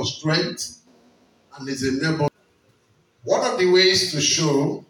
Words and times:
Strength 0.07 0.81
and 1.57 1.67
His 1.67 1.83
enable. 1.83 2.29
One 3.23 3.45
of 3.45 3.59
the 3.59 3.69
ways 3.71 4.11
to 4.11 4.21
show 4.21 4.85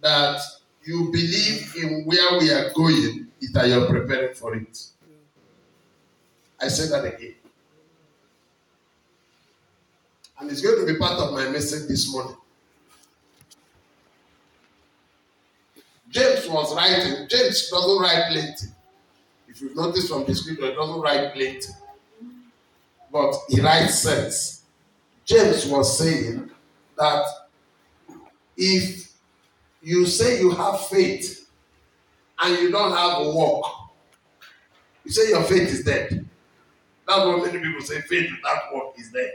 that 0.00 0.40
you 0.84 1.10
believe 1.10 1.74
in 1.76 2.04
where 2.04 2.38
we 2.38 2.50
are 2.50 2.70
going 2.74 3.28
is 3.40 3.52
that 3.52 3.68
you're 3.68 3.86
preparing 3.86 4.34
for 4.34 4.54
it. 4.54 4.86
I 6.60 6.68
say 6.68 6.88
that 6.88 7.04
again. 7.04 7.34
And 10.38 10.50
it's 10.50 10.60
going 10.60 10.86
to 10.86 10.92
be 10.92 10.98
part 10.98 11.18
of 11.20 11.32
my 11.32 11.48
message 11.48 11.88
this 11.88 12.10
morning. 12.12 12.36
James 16.10 16.48
was 16.48 16.74
writing. 16.76 17.26
James 17.28 17.68
doesn't 17.70 17.98
write 18.00 18.30
plenty. 18.30 18.66
If 19.48 19.60
you've 19.60 19.74
noticed 19.74 20.08
from 20.08 20.24
the 20.24 20.34
scripture, 20.34 20.66
he 20.66 20.74
doesn't 20.74 21.00
write 21.00 21.32
plenty. 21.32 21.72
But 23.14 23.36
he 23.48 23.60
writes 23.60 24.00
sense. 24.00 24.64
James 25.24 25.66
was 25.66 25.96
saying 25.96 26.50
that 26.98 27.24
if 28.56 29.12
you 29.80 30.04
say 30.04 30.40
you 30.40 30.50
have 30.50 30.88
faith 30.88 31.48
and 32.42 32.58
you 32.58 32.72
don't 32.72 32.90
have 32.90 33.24
a 33.24 33.30
work, 33.30 33.66
you 35.04 35.12
say 35.12 35.28
your 35.28 35.44
faith 35.44 35.68
is 35.68 35.84
dead. 35.84 36.28
That's 37.06 37.24
what 37.24 37.46
many 37.46 37.60
people 37.60 37.82
say 37.82 38.00
faith 38.00 38.32
without 38.32 38.74
work 38.74 38.98
is 38.98 39.12
dead. 39.12 39.34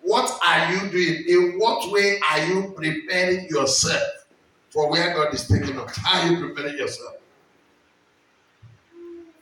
What 0.00 0.38
are 0.46 0.72
you 0.72 0.90
doing? 0.92 1.24
In 1.26 1.58
what 1.58 1.90
way 1.90 2.20
are 2.30 2.46
you 2.46 2.74
preparing 2.76 3.48
yourself 3.48 4.26
for 4.70 4.88
where 4.88 5.14
God 5.14 5.34
is 5.34 5.48
taking 5.48 5.76
us? 5.80 5.96
How 5.96 6.20
are 6.20 6.30
you 6.30 6.46
preparing 6.46 6.78
yourself? 6.78 7.16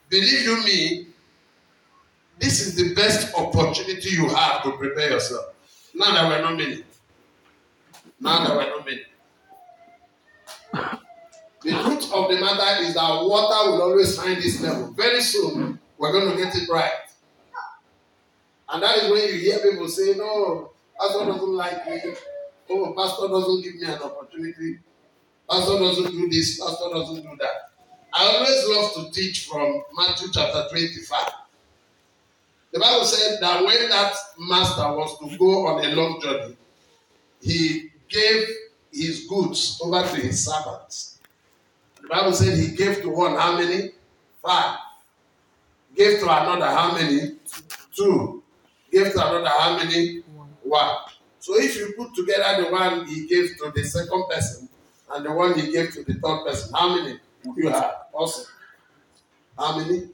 Believe 0.08 0.42
you 0.44 0.64
me, 0.64 1.11
this 2.42 2.66
is 2.66 2.74
the 2.74 2.92
best 2.94 3.32
opportunity 3.38 4.10
you 4.10 4.28
have 4.28 4.64
to 4.64 4.72
prepare 4.72 5.10
yourself. 5.12 5.54
Now 5.94 6.12
that 6.12 6.28
we're 6.28 6.42
not 6.42 6.56
many. 6.56 6.82
Now 8.20 8.44
that 8.44 8.56
we're 8.56 8.68
not 8.68 8.84
many. 8.84 9.02
The 11.62 11.70
truth 11.70 12.12
of 12.12 12.28
the 12.28 12.40
matter 12.40 12.82
is 12.82 12.94
that 12.94 13.22
water 13.22 13.70
will 13.70 13.82
always 13.82 14.16
find 14.16 14.36
this 14.42 14.60
level. 14.60 14.90
Very 14.90 15.20
soon, 15.20 15.78
we're 15.96 16.10
going 16.10 16.32
to 16.32 16.36
get 16.36 16.52
it 16.56 16.68
right. 16.68 16.90
And 18.70 18.82
that 18.82 18.98
is 18.98 19.10
when 19.12 19.28
you 19.28 19.34
hear 19.34 19.58
people 19.60 19.86
say, 19.86 20.14
No, 20.16 20.72
Pastor 20.98 21.26
doesn't 21.26 21.52
like 21.54 21.86
me. 21.86 22.14
Oh, 22.70 22.92
Pastor 22.96 23.28
doesn't 23.28 23.62
give 23.62 23.76
me 23.76 23.86
an 23.86 24.02
opportunity. 24.02 24.80
Pastor 25.48 25.78
doesn't 25.78 26.10
do 26.10 26.28
this. 26.28 26.58
Pastor 26.58 26.86
doesn't 26.92 27.22
do 27.22 27.36
that. 27.38 27.70
I 28.12 28.26
always 28.26 28.96
love 28.98 29.06
to 29.06 29.12
teach 29.12 29.46
from 29.46 29.82
Matthew 29.96 30.28
chapter 30.32 30.66
25. 30.70 31.41
The 32.72 32.80
Bible 32.80 33.04
said 33.04 33.38
that 33.40 33.62
when 33.64 33.88
that 33.90 34.14
master 34.38 34.96
was 34.96 35.18
to 35.18 35.36
go 35.36 35.66
on 35.66 35.84
a 35.84 35.88
long 35.94 36.20
journey, 36.22 36.56
he 37.40 37.90
gave 38.08 38.48
his 38.90 39.26
goods 39.26 39.80
over 39.84 40.02
to 40.02 40.16
his 40.16 40.44
servants. 40.44 41.18
The 42.00 42.08
Bible 42.08 42.32
said 42.32 42.58
he 42.58 42.74
gave 42.74 43.02
to 43.02 43.10
one 43.10 43.36
how 43.36 43.58
many? 43.58 43.90
Five. 44.42 44.78
Gave 45.94 46.20
to 46.20 46.24
another 46.24 46.66
how 46.66 46.94
many? 46.94 47.36
Two. 47.94 48.42
Gave 48.90 49.12
to 49.12 49.26
another 49.26 49.48
how 49.48 49.76
many? 49.76 50.22
One. 50.62 50.96
So 51.40 51.60
if 51.60 51.76
you 51.76 51.92
put 51.96 52.14
together 52.14 52.64
the 52.64 52.70
one 52.70 53.06
he 53.06 53.26
gave 53.26 53.56
to 53.58 53.72
the 53.74 53.84
second 53.84 54.24
person 54.30 54.68
and 55.12 55.26
the 55.26 55.32
one 55.32 55.58
he 55.58 55.70
gave 55.70 55.92
to 55.92 56.04
the 56.04 56.14
third 56.14 56.44
person, 56.46 56.72
how 56.72 56.94
many 56.96 57.18
you 57.56 57.68
have? 57.68 58.06
Also, 58.12 58.48
how 59.58 59.76
many? 59.78 60.08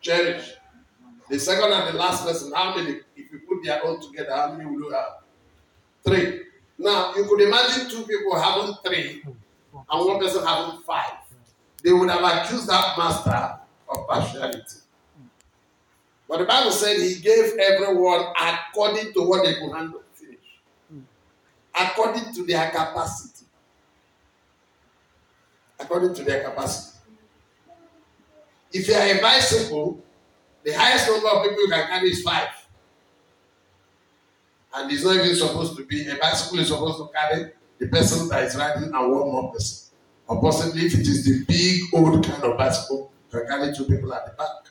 Cherish. 0.00 0.54
The 1.28 1.38
second 1.38 1.72
and 1.72 1.94
the 1.94 1.98
last 1.98 2.24
person, 2.26 2.52
how 2.54 2.74
many? 2.76 3.00
If 3.16 3.32
you 3.32 3.40
put 3.48 3.62
their 3.64 3.84
own 3.84 4.00
together, 4.00 4.34
how 4.34 4.52
many 4.52 4.68
will 4.68 4.80
you 4.80 4.90
have? 4.90 5.22
Three. 6.04 6.42
Now, 6.78 7.14
you 7.14 7.24
could 7.24 7.40
imagine 7.42 7.88
two 7.90 8.02
people 8.04 8.40
having 8.40 8.74
three 8.84 9.22
and 9.24 10.06
one 10.06 10.18
person 10.18 10.44
having 10.44 10.80
five. 10.80 11.12
they 11.82 11.92
would 11.92 12.10
have 12.10 12.22
accused 12.22 12.68
that 12.68 12.96
master 12.98 13.58
of 13.88 14.06
partiality. 14.08 14.78
But 16.28 16.38
the 16.38 16.44
Bible 16.44 16.70
said 16.70 16.96
he 16.96 17.16
gave 17.20 17.54
everyone 17.58 18.32
according 18.40 19.12
to 19.14 19.22
what 19.22 19.44
they 19.44 19.54
could 19.54 19.72
handle. 19.74 20.02
Finish. 20.14 20.60
According 21.78 22.32
to 22.34 22.44
their 22.44 22.70
capacity. 22.70 23.46
According 25.78 26.14
to 26.14 26.24
their 26.24 26.44
capacity. 26.44 26.89
If 28.72 28.88
you 28.88 28.94
are 28.94 29.06
a 29.06 29.20
bicycle, 29.20 30.00
the 30.64 30.72
highest 30.72 31.08
number 31.08 31.28
of 31.28 31.42
people 31.42 31.62
you 31.62 31.68
can 31.68 31.86
carry 31.88 32.10
is 32.10 32.22
five. 32.22 32.48
And 34.74 34.90
it's 34.92 35.04
not 35.04 35.16
even 35.16 35.34
supposed 35.34 35.76
to 35.76 35.84
be 35.84 36.08
a 36.08 36.16
bicycle 36.16 36.60
is 36.60 36.68
supposed 36.68 36.98
to 36.98 37.08
carry 37.12 37.52
the 37.78 37.88
person 37.88 38.28
that 38.28 38.44
is 38.44 38.56
riding 38.56 38.84
and 38.84 38.92
one 38.92 39.10
more 39.10 39.52
person. 39.52 39.90
Or 40.28 40.40
possibly 40.40 40.86
if 40.86 40.94
it 40.94 41.00
is 41.00 41.24
the 41.24 41.44
big 41.46 41.82
old 41.92 42.24
kind 42.24 42.44
of 42.44 42.56
bicycle, 42.56 43.10
you 43.32 43.40
can 43.40 43.48
carry 43.48 43.74
two 43.74 43.84
people 43.86 44.14
at 44.14 44.26
the 44.26 44.32
back. 44.32 44.70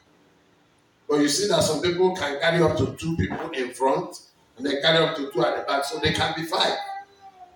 But 1.10 1.22
you 1.22 1.28
see 1.28 1.48
that 1.50 1.64
some 1.64 1.82
people 1.82 2.16
can 2.16 2.40
carry 2.40 2.62
up 2.62 2.78
to 2.78 2.94
two 2.94 3.18
people 3.18 3.50
in 3.50 3.74
front 3.74 4.22
and 4.58 4.66
they 4.66 4.80
carry 4.80 5.06
up 5.06 5.18
to 5.18 5.32
two 5.32 5.44
at 5.44 5.58
the 5.58 5.64
back, 5.64 5.84
so 5.84 6.00
they 6.00 6.14
can 6.14 6.34
be 6.36 6.44
five. 6.44 6.78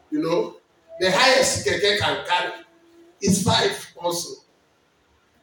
You 0.09 0.21
know, 0.21 0.57
the 0.99 1.11
highest 1.11 1.65
keke 1.65 1.99
can 1.99 2.25
carry 2.25 2.53
is 3.21 3.43
five 3.43 3.93
also. 3.97 4.41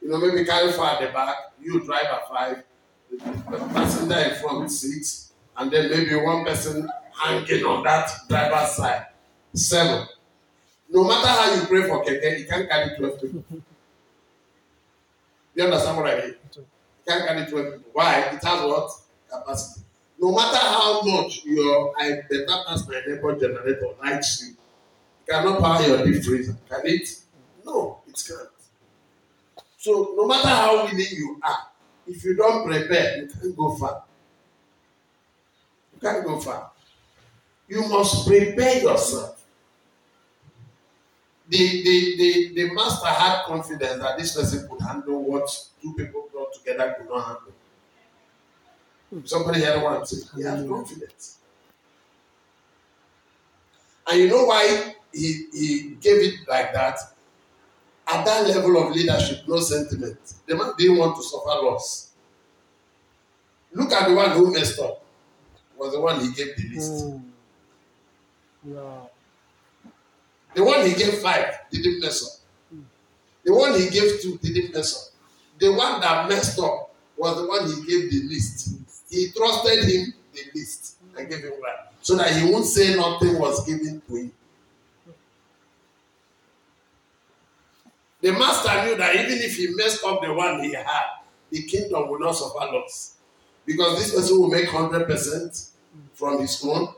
You 0.01 0.09
know, 0.09 0.17
maybe 0.17 0.45
carry 0.45 0.71
four 0.71 0.85
at 0.85 0.99
the 1.01 1.07
back, 1.07 1.35
you 1.61 1.79
drive 1.85 2.05
at 2.05 2.27
five, 2.27 2.63
the 3.11 3.57
passenger 3.73 4.17
in 4.17 4.35
front 4.35 4.71
six, 4.71 5.31
and 5.57 5.69
then 5.71 5.89
maybe 5.89 6.15
one 6.15 6.43
person 6.43 6.89
hanging 7.13 7.63
on 7.65 7.83
that 7.83 8.09
driver's 8.27 8.71
side. 8.75 9.05
Seven. 9.53 10.07
No 10.89 11.03
matter 11.03 11.27
how 11.27 11.53
you 11.55 11.61
pray 11.67 11.83
for 11.87 12.03
keke, 12.03 12.39
you 12.39 12.45
can't 12.47 12.69
carry 12.69 12.95
twelve 12.97 13.21
people. 13.21 13.43
You 15.53 15.63
understand 15.65 15.97
what 15.97 16.07
I 16.07 16.15
mean? 16.15 16.35
You 16.55 16.65
can't 17.07 17.27
carry 17.27 17.45
12 17.49 17.65
people. 17.75 17.89
Why? 17.93 18.19
It 18.19 18.43
has 18.43 18.65
what? 18.65 18.89
Capacity. 19.29 19.81
No 20.19 20.31
matter 20.31 20.57
how 20.57 21.01
much 21.01 21.43
your 21.45 21.93
I 21.99 22.21
better 22.29 22.63
pass 22.67 22.87
my 22.87 23.01
neighbor 23.05 23.35
generator 23.39 23.87
likes 24.01 24.41
you, 24.41 24.49
you 24.49 24.55
cannot 25.29 25.59
power 25.59 25.81
your 25.85 26.05
deep 26.05 26.23
freezer. 26.23 26.55
Can 26.69 26.81
it? 26.85 27.09
No, 27.65 27.99
it 28.07 28.23
can't. 28.27 28.49
So 29.81 30.13
no 30.15 30.27
matter 30.27 30.47
how 30.47 30.83
willing 30.85 30.99
you 30.99 31.39
are, 31.41 31.57
if 32.05 32.23
you 32.23 32.35
don't 32.35 32.67
prepare, 32.67 33.17
you 33.17 33.27
can't 33.27 33.57
go 33.57 33.75
far. 33.75 34.03
You 35.95 35.99
can't 35.99 36.23
go 36.23 36.39
far. 36.39 36.69
You 37.67 37.87
must 37.87 38.27
prepare 38.27 38.83
yourself. 38.83 39.43
The, 41.49 41.57
the, 41.57 42.15
the, 42.15 42.53
the 42.53 42.73
master 42.75 43.07
had 43.07 43.43
confidence 43.45 44.03
that 44.03 44.19
this 44.19 44.35
person 44.35 44.69
could 44.69 44.81
handle 44.81 45.23
what 45.23 45.49
two 45.81 45.95
people 45.95 46.29
brought 46.31 46.53
together 46.53 46.95
could 46.99 47.09
not 47.09 47.25
handle. 47.25 47.53
Hmm. 49.09 49.25
Somebody 49.25 49.61
heard 49.61 49.81
what 49.81 49.93
I'm 49.93 50.05
saying. 50.05 50.29
He 50.35 50.43
had 50.43 50.59
hmm. 50.59 50.69
confidence. 50.69 51.39
And 54.07 54.19
you 54.19 54.27
know 54.27 54.45
why 54.45 54.93
he, 55.11 55.45
he 55.51 55.97
gave 55.99 56.21
it 56.21 56.47
like 56.47 56.71
that? 56.71 56.99
At 58.13 58.25
that 58.25 58.47
level 58.47 58.77
of 58.83 58.95
leadership, 58.95 59.47
no 59.47 59.59
sentiment. 59.59 60.19
The 60.45 60.55
man 60.55 60.73
didn't 60.77 60.97
want 60.97 61.15
to 61.15 61.23
suffer 61.23 61.61
loss. 61.63 62.11
Look 63.73 63.91
at 63.93 64.09
the 64.09 64.15
one 64.15 64.31
who 64.31 64.51
messed 64.53 64.79
up. 64.79 65.03
Was 65.77 65.93
the 65.93 65.99
one 66.01 66.19
he 66.19 66.31
gave 66.33 66.55
the 66.57 66.75
list. 66.75 67.05
Mm. 67.05 67.23
Yeah. 68.65 69.91
The 70.53 70.63
one 70.63 70.85
he 70.85 70.93
gave 70.93 71.13
five 71.15 71.53
didn't 71.71 72.01
mess 72.01 72.23
up. 72.23 72.79
The 73.43 73.53
one 73.53 73.73
he 73.79 73.89
gave 73.89 74.21
two 74.21 74.37
didn't 74.37 74.73
mess 74.73 74.95
up. 74.95 75.13
The 75.59 75.69
one 75.73 76.01
that 76.01 76.27
messed 76.27 76.59
up 76.59 76.93
was 77.17 77.37
the 77.37 77.47
one 77.47 77.65
he 77.65 77.75
gave 77.87 78.11
the 78.11 78.27
list. 78.27 78.75
He 79.09 79.31
trusted 79.31 79.85
him 79.85 80.13
the 80.33 80.41
list 80.53 80.97
and 81.17 81.29
gave 81.29 81.39
him 81.39 81.53
right. 81.63 81.87
So 82.01 82.15
that 82.17 82.35
he 82.35 82.51
won't 82.51 82.65
say 82.65 82.95
nothing 82.95 83.39
was 83.39 83.65
given 83.65 84.01
to 84.07 84.15
him. 84.15 84.31
The 88.21 88.31
master 88.33 88.85
knew 88.85 88.95
that 88.97 89.15
even 89.15 89.39
if 89.39 89.55
he 89.55 89.73
messed 89.75 90.03
up 90.05 90.21
the 90.21 90.33
one 90.33 90.63
he 90.63 90.73
had, 90.73 91.05
the 91.49 91.63
kingdom 91.63 92.09
will 92.09 92.19
not 92.19 92.33
suffer 92.33 92.71
loss. 92.71 93.15
Because 93.65 93.97
this 93.97 94.13
person 94.15 94.39
will 94.39 94.49
make 94.49 94.67
100% 94.67 95.69
from 96.13 96.39
his 96.39 96.63
own, 96.63 96.93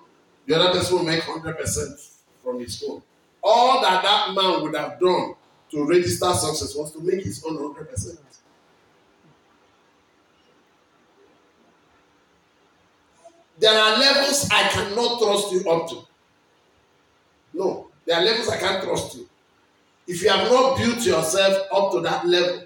the 0.45 0.59
other 0.59 0.77
person 0.77 0.97
will 0.97 1.05
make 1.05 1.21
100% 1.21 2.11
from 2.43 2.59
his 2.59 2.83
own. 2.87 3.01
All 3.41 3.81
that 3.81 4.03
that 4.03 4.33
man 4.33 4.61
would 4.61 4.75
have 4.75 4.99
done 4.99 5.35
to 5.71 5.85
register 5.85 6.31
success 6.33 6.75
was 6.75 6.91
to 6.93 7.01
make 7.01 7.23
his 7.23 7.43
own 7.45 7.57
100%. 7.57 8.17
There 13.59 13.73
are 13.73 13.97
levels 13.97 14.49
I 14.51 14.67
cannot 14.69 15.21
trust 15.21 15.53
you 15.53 15.69
up 15.69 15.87
to. 15.89 15.99
No, 17.53 17.87
there 18.05 18.17
are 18.17 18.23
levels 18.23 18.49
I 18.49 18.57
can't 18.57 18.83
trust 18.83 19.15
you. 19.15 19.29
If 20.07 20.21
you 20.21 20.29
have 20.29 20.49
not 20.51 20.77
built 20.77 21.05
yourself 21.05 21.67
up 21.71 21.91
to 21.93 22.01
that 22.01 22.25
level, 22.27 22.63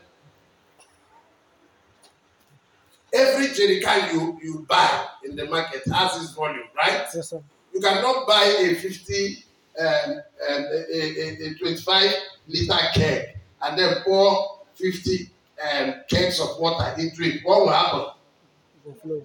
every 3.13 3.48
jerrycan 3.48 4.13
you 4.13 4.39
you 4.42 4.66
buy 4.68 5.07
in 5.24 5.36
the 5.36 5.45
market 5.45 5.81
has 5.92 6.22
its 6.22 6.34
volume, 6.34 6.68
right? 6.75 7.06
Yes, 7.13 7.30
sir. 7.30 7.42
You 7.74 7.80
cannot 7.81 8.28
buy 8.28 8.44
a 8.60 8.74
50, 8.75 9.44
um, 9.80 9.86
um, 9.86 10.66
a, 10.92 11.45
a, 11.45 11.54
25 11.60 12.13
liter 12.48 12.78
keg 12.95 13.38
and 13.62 13.78
then 13.78 13.98
pour 14.04 14.62
50 14.75 15.30
um, 15.62 15.94
kegs 16.10 16.39
of 16.39 16.60
water 16.60 17.00
into 17.00 17.24
it. 17.24 17.42
What 17.44 17.62
will 17.62 17.69
happen? 17.69 18.06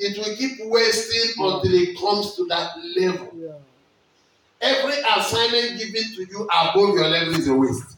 It 0.01 0.19
will 0.19 0.37
keep 0.37 0.59
wasting 0.65 1.33
until 1.39 1.73
it 1.73 1.99
comes 1.99 2.35
to 2.35 2.47
that 2.47 2.73
level. 2.97 3.33
Yeah. 3.37 3.53
Every 4.61 4.95
assignment 5.17 5.79
given 5.79 6.15
to 6.15 6.27
you 6.29 6.49
above 6.53 6.95
your 6.95 7.09
level 7.09 7.35
is 7.35 7.49
a 7.49 7.55
waste. 7.55 7.97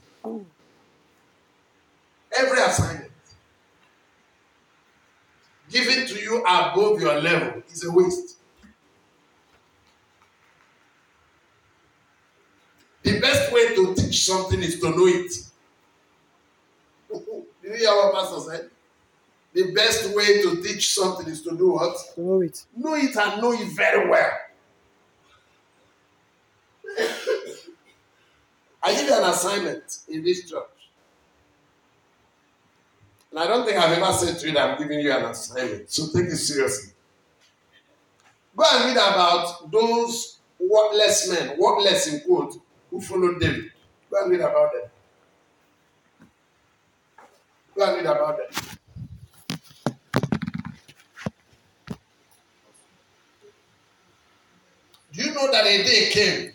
Every 2.36 2.60
assignment 2.60 3.10
given 5.70 6.06
to 6.06 6.14
you 6.14 6.38
above 6.42 7.00
your 7.00 7.20
level 7.20 7.62
is 7.70 7.84
a 7.84 7.90
waste. 7.90 8.38
The 13.02 13.20
best 13.20 13.52
way 13.52 13.74
to 13.74 13.94
teach 13.94 14.24
something 14.24 14.62
is 14.62 14.80
to 14.80 14.90
know 14.90 15.06
it. 15.06 15.32
Did 17.62 17.72
you 17.72 17.74
hear 17.74 17.88
what 17.90 18.14
Pastor 18.14 18.50
said? 18.50 18.70
The 19.52 19.72
best 19.72 20.14
way 20.14 20.42
to 20.42 20.62
teach 20.62 20.92
something 20.92 21.26
is 21.26 21.42
to 21.42 21.56
do 21.56 21.72
what? 21.72 21.96
To 22.14 22.20
know 22.20 22.40
it. 22.40 22.64
Know 22.76 22.94
it 22.94 23.16
and 23.16 23.42
know 23.42 23.52
it 23.52 23.68
very 23.76 24.08
well. 24.08 24.30
I 28.84 28.94
give 28.94 29.06
you 29.06 29.14
an 29.14 29.24
assignment 29.24 29.98
in 30.08 30.22
this 30.22 30.48
church. 30.48 30.62
And 33.30 33.40
I 33.40 33.46
don't 33.46 33.64
think 33.64 33.78
I've 33.78 33.98
ever 33.98 34.12
said 34.12 34.38
to 34.38 34.46
you 34.46 34.52
that 34.54 34.70
I'm 34.70 34.78
giving 34.78 35.00
you 35.00 35.10
an 35.10 35.24
assignment. 35.24 35.90
So 35.90 36.06
take 36.12 36.26
it 36.26 36.36
seriously. 36.36 36.92
Go 38.54 38.64
and 38.70 38.84
read 38.84 38.96
about 38.96 39.72
those 39.72 40.38
worthless 40.60 41.30
men, 41.30 41.56
worthless 41.58 42.12
in 42.12 42.20
quote, 42.20 42.60
who 42.90 43.00
followed 43.00 43.40
David. 43.40 43.72
Go 44.10 44.22
and 44.22 44.30
read 44.30 44.40
about 44.40 44.72
them. 44.72 44.90
Go 47.76 47.84
and 47.86 47.96
read 47.96 48.06
about 48.06 48.38
them. 48.38 48.78
Do 55.12 55.22
you 55.22 55.32
know 55.32 55.50
that 55.50 55.64
a 55.64 55.82
day 55.84 56.10
came, 56.10 56.53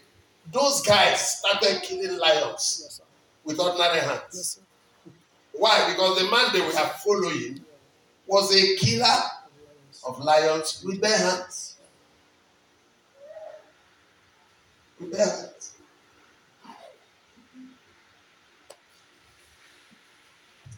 those 0.52 0.82
guys 0.82 1.38
started 1.40 1.82
killing 1.84 2.18
lions 2.18 2.82
Yes, 2.84 3.02
with 3.44 3.60
ordinary 3.60 4.00
hands? 4.00 4.24
Yes. 4.34 4.60
Why? 5.54 5.92
Because 5.92 6.20
the 6.20 6.30
man 6.30 6.54
they 6.54 6.62
were 6.62 6.72
following 6.72 7.62
was 8.28 8.56
a 8.56 8.76
killer 8.78 9.20
of 10.08 10.20
lions 10.20 10.84
with 10.86 11.02
bare 11.02 11.18
hands. 11.18 11.76
With 15.00 15.12
bare 15.12 15.26
hands. 15.26 15.74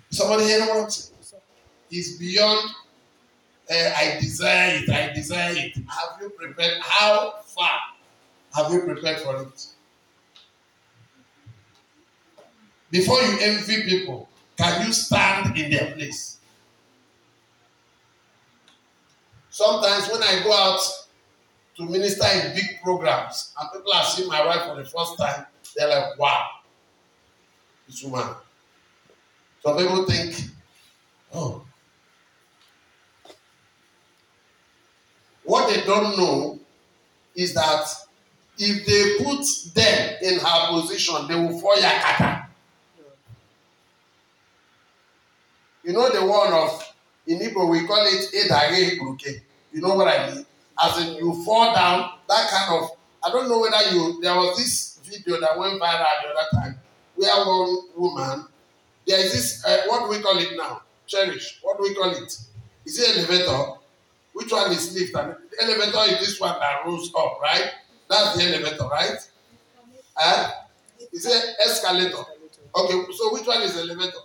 Somebody 0.10 0.44
hear 0.46 0.60
what 0.62 0.84
I'm 0.84 0.90
saying? 0.90 1.42
It's 1.90 2.18
beyond. 2.18 2.70
Uh, 3.70 3.92
I 3.98 4.18
desire 4.20 4.82
it. 4.84 4.90
I 4.90 5.14
desire 5.14 5.54
it. 5.56 5.76
Have 5.76 6.22
you 6.22 6.30
prepared? 6.30 6.80
How 6.82 7.36
far 7.46 7.72
have 8.54 8.72
you 8.72 8.82
prepared 8.82 9.20
for 9.20 9.42
it? 9.42 9.68
Before 12.90 13.22
you 13.22 13.38
envy 13.40 13.84
people, 13.84 14.28
can 14.58 14.86
you 14.86 14.94
stand 14.94 15.58
in 15.58 15.72
their 15.72 15.92
place? 15.94 16.38
Sometimes 19.50 20.10
when 20.10 20.22
I 20.24 20.42
go 20.44 20.54
out 20.54 20.80
to 21.78 21.86
minister 21.86 22.26
in 22.26 22.54
big 22.54 22.82
programs 22.84 23.54
and 23.60 23.70
people 23.72 23.94
are 23.94 24.04
seeing 24.04 24.28
my 24.28 24.46
wife 24.46 24.66
for 24.66 24.76
the 24.76 24.84
first 24.90 25.18
time, 25.18 25.46
they're 25.76 25.88
like, 25.88 26.20
wow, 26.20 26.48
this 27.88 28.04
woman. 28.04 28.28
Some 29.64 29.78
people 29.78 30.06
think, 30.06 30.36
oh, 31.34 31.64
what 35.44 35.70
they 35.70 35.82
don't 35.86 36.18
know 36.18 36.60
is 37.36 37.54
that 37.54 37.88
if 38.64 38.86
they 38.86 39.24
put 39.26 39.44
them 39.74 40.18
in 40.22 40.40
her 40.40 40.68
position, 40.70 41.28
they 41.28 41.34
will 41.36 41.60
fall 41.60 41.76
yakata. 41.76 42.46
You 45.84 45.94
know 45.94 46.10
the 46.12 46.24
one 46.24 46.54
of 46.54 46.94
in 47.26 47.40
Igbo 47.40 47.68
we 47.72 47.88
call 47.88 48.06
it 48.06 48.30
edage 48.36 49.00
bruke. 49.00 49.42
You 49.74 49.82
know 49.82 49.96
what 49.96 50.08
I 50.08 50.32
mean? 50.32 50.46
As 50.82 50.98
in 51.08 51.16
you 51.16 51.44
fall 51.44 51.74
down, 51.74 52.12
that 52.30 52.50
kind 52.52 52.84
of. 52.84 52.90
I 53.24 53.32
don't 53.32 53.50
know 53.50 53.60
whether 53.60 53.82
you. 53.96 54.22
There 54.22 54.36
was 54.36 54.56
this 54.58 55.00
video 55.04 55.40
that 55.42 55.58
went 55.58 55.82
viral 55.82 56.06
the 56.24 56.30
other 56.30 56.48
time 56.54 56.80
where 57.16 57.46
one 57.46 57.78
woman. 57.96 58.46
There 59.08 59.20
is 59.26 59.34
this. 59.34 59.66
Uh, 59.66 59.82
what 59.88 60.04
do 60.04 60.10
we 60.16 60.22
call 60.22 60.38
it 60.38 60.56
now? 60.56 60.84
Cherish. 61.08 61.60
What 61.64 61.78
do 61.78 61.84
we 61.84 61.96
call 61.96 62.12
it? 62.12 62.38
Is 62.86 63.00
it 63.00 63.18
elevator? 63.18 63.80
Which 64.34 64.52
one 64.52 64.72
is 64.72 64.94
lift? 64.96 65.16
And 65.16 65.36
the 65.52 65.64
elevator 65.64 66.14
is 66.14 66.20
this 66.20 66.40
one 66.40 66.60
that 66.60 66.86
rolls 66.86 67.12
up, 67.18 67.40
right? 67.42 67.72
That's 68.12 68.36
the 68.36 68.44
elevator, 68.44 68.84
right? 68.90 69.18
Uh, 70.22 70.52
is 71.14 71.26
it 71.26 71.56
escalator? 71.66 72.26
Okay, 72.76 73.06
so 73.14 73.34
which 73.34 73.48
one 73.48 73.62
is 73.62 73.78
elevator? 73.78 74.20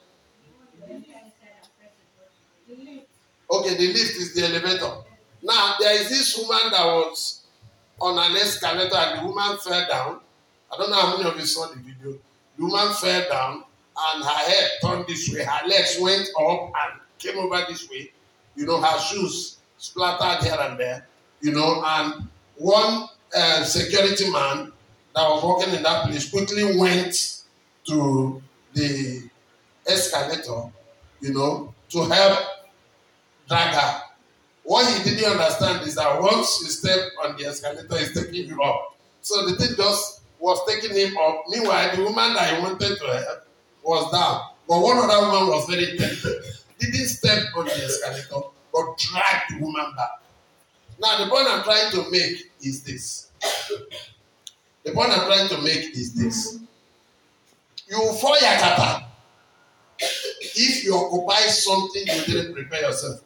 Okay, 3.49 3.77
the 3.77 3.87
lift 3.93 4.17
is 4.17 4.35
the 4.35 4.45
elevator. 4.45 4.93
Now, 5.41 5.77
there 5.79 6.01
is 6.01 6.09
this 6.09 6.37
woman 6.37 6.73
that 6.73 6.85
was 6.85 7.43
on 8.01 8.19
an 8.19 8.37
escalator 8.37 8.97
and 8.97 9.21
the 9.21 9.27
woman 9.27 9.57
fell 9.59 9.87
down. 9.89 10.21
I 10.73 10.77
don't 10.79 10.91
know 10.91 11.01
how 11.01 11.17
many 11.17 11.31
of 11.31 11.39
you 11.39 11.47
saw 11.47 11.69
the 11.69 11.77
video. 11.77 12.19
The 12.59 12.65
woman 12.65 12.93
fell 12.93 13.29
down 13.31 13.63
and 14.13 14.25
her 14.25 14.51
head 14.51 14.71
turned 14.83 15.07
this 15.07 15.33
way. 15.33 15.45
Her 15.45 15.69
legs 15.69 15.97
went 16.01 16.29
up 16.41 16.73
and 16.75 17.01
came 17.21 17.39
over 17.39 17.65
this 17.69 17.89
way. 17.89 18.11
You 18.57 18.67
know, 18.67 18.81
her 18.81 18.99
shoes 18.99 19.59
splattered 19.79 20.45
here 20.45 20.59
and 20.59 20.77
there. 20.77 21.07
You 21.41 21.53
know, 21.53 21.85
and 21.87 22.27
one 22.57 23.11
security 23.65 24.31
man 24.31 24.73
that 25.15 25.29
was 25.29 25.43
working 25.43 25.75
in 25.75 25.83
that 25.83 26.07
place 26.07 26.31
quickly 26.31 26.77
went 26.79 27.43
to 27.87 28.43
the 28.75 29.29
escalator, 29.87 30.71
you 31.21 31.33
know, 31.33 31.75
to 31.89 32.03
help 32.03 32.39
drag 33.49 33.75
her. 33.75 34.03
What 34.65 34.87
he 34.93 35.11
didn't 35.11 35.31
understand 35.31 35.87
is 35.87 35.95
that 35.95 36.21
once 36.21 36.61
you 36.61 36.69
step 36.69 36.99
on 37.25 37.37
the 37.37 37.47
escalator, 37.47 37.87
it's 37.93 38.21
taking 38.21 38.49
you 38.49 38.63
up. 38.63 38.97
So 39.23 39.47
the 39.47 39.57
thing 39.57 39.77
just 39.77 40.23
was 40.39 40.59
taking 40.69 40.97
him 40.97 41.17
up. 41.19 41.45
Meanwhile, 41.49 41.97
the 41.97 42.03
woman 42.03 42.35
that 42.35 42.55
he 42.55 42.63
wanted 42.63 42.97
to 42.99 43.07
help 43.07 43.47
was 43.83 44.13
down. 44.13 44.43
But 44.69 44.81
one 44.81 44.99
other 44.99 45.27
woman 45.27 45.49
was 45.49 45.69
very 45.69 45.97
tempted. 45.97 46.43
Didn't 46.79 47.07
step 47.07 47.45
on 47.57 47.65
the 47.65 47.73
escalator, 47.73 48.47
but 48.73 48.99
dragged 48.99 49.51
the 49.51 49.65
woman 49.65 49.93
back. 49.97 50.11
Now, 50.99 51.25
the 51.25 51.31
point 51.31 51.47
I'm 51.49 51.63
trying 51.63 51.91
to 51.93 52.11
make 52.11 52.51
is 52.63 52.83
this. 52.83 53.31
The 54.85 54.93
point 54.93 55.11
I'm 55.11 55.27
trying 55.27 55.49
to 55.49 55.59
make 55.63 55.97
is 55.97 56.15
this. 56.15 56.59
You 57.89 58.13
fall 58.15 58.37
yakata 58.37 59.05
if 59.99 60.85
you 60.85 60.95
occupy 60.95 61.41
something 61.49 62.03
you 62.07 62.23
didn't 62.25 62.55
prepare 62.55 62.83
yourself 62.83 63.23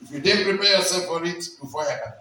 If 0.00 0.12
you 0.12 0.20
didn't 0.20 0.44
prepare 0.44 0.78
yourself 0.78 1.06
for 1.06 1.24
it, 1.24 1.44
you 1.62 1.68
fall 1.68 1.84
yakata. 1.84 2.14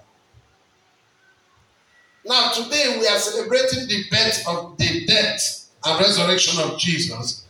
Now, 2.25 2.51
today 2.51 2.97
we 2.99 3.07
are 3.07 3.19
celebrating 3.19 3.87
the 3.87 4.03
birth 4.09 4.43
of 4.47 4.77
the 4.77 5.05
death 5.05 5.69
and 5.85 5.99
resurrection 5.99 6.59
of 6.63 6.79
Jesus. 6.79 7.45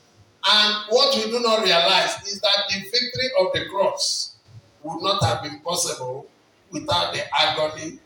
And 0.46 0.86
what 0.90 1.16
we 1.16 1.32
do 1.32 1.40
not 1.40 1.64
realize 1.64 2.22
is 2.28 2.42
that 2.42 2.58
the 2.70 2.80
victory 2.82 3.30
of 3.40 3.54
the 3.54 3.70
cross 3.70 4.35
would 4.86 5.02
not 5.02 5.24
have 5.24 5.42
been 5.42 5.60
possible 5.62 6.28
without 6.72 7.14
the 7.14 7.24
agony 7.36 7.98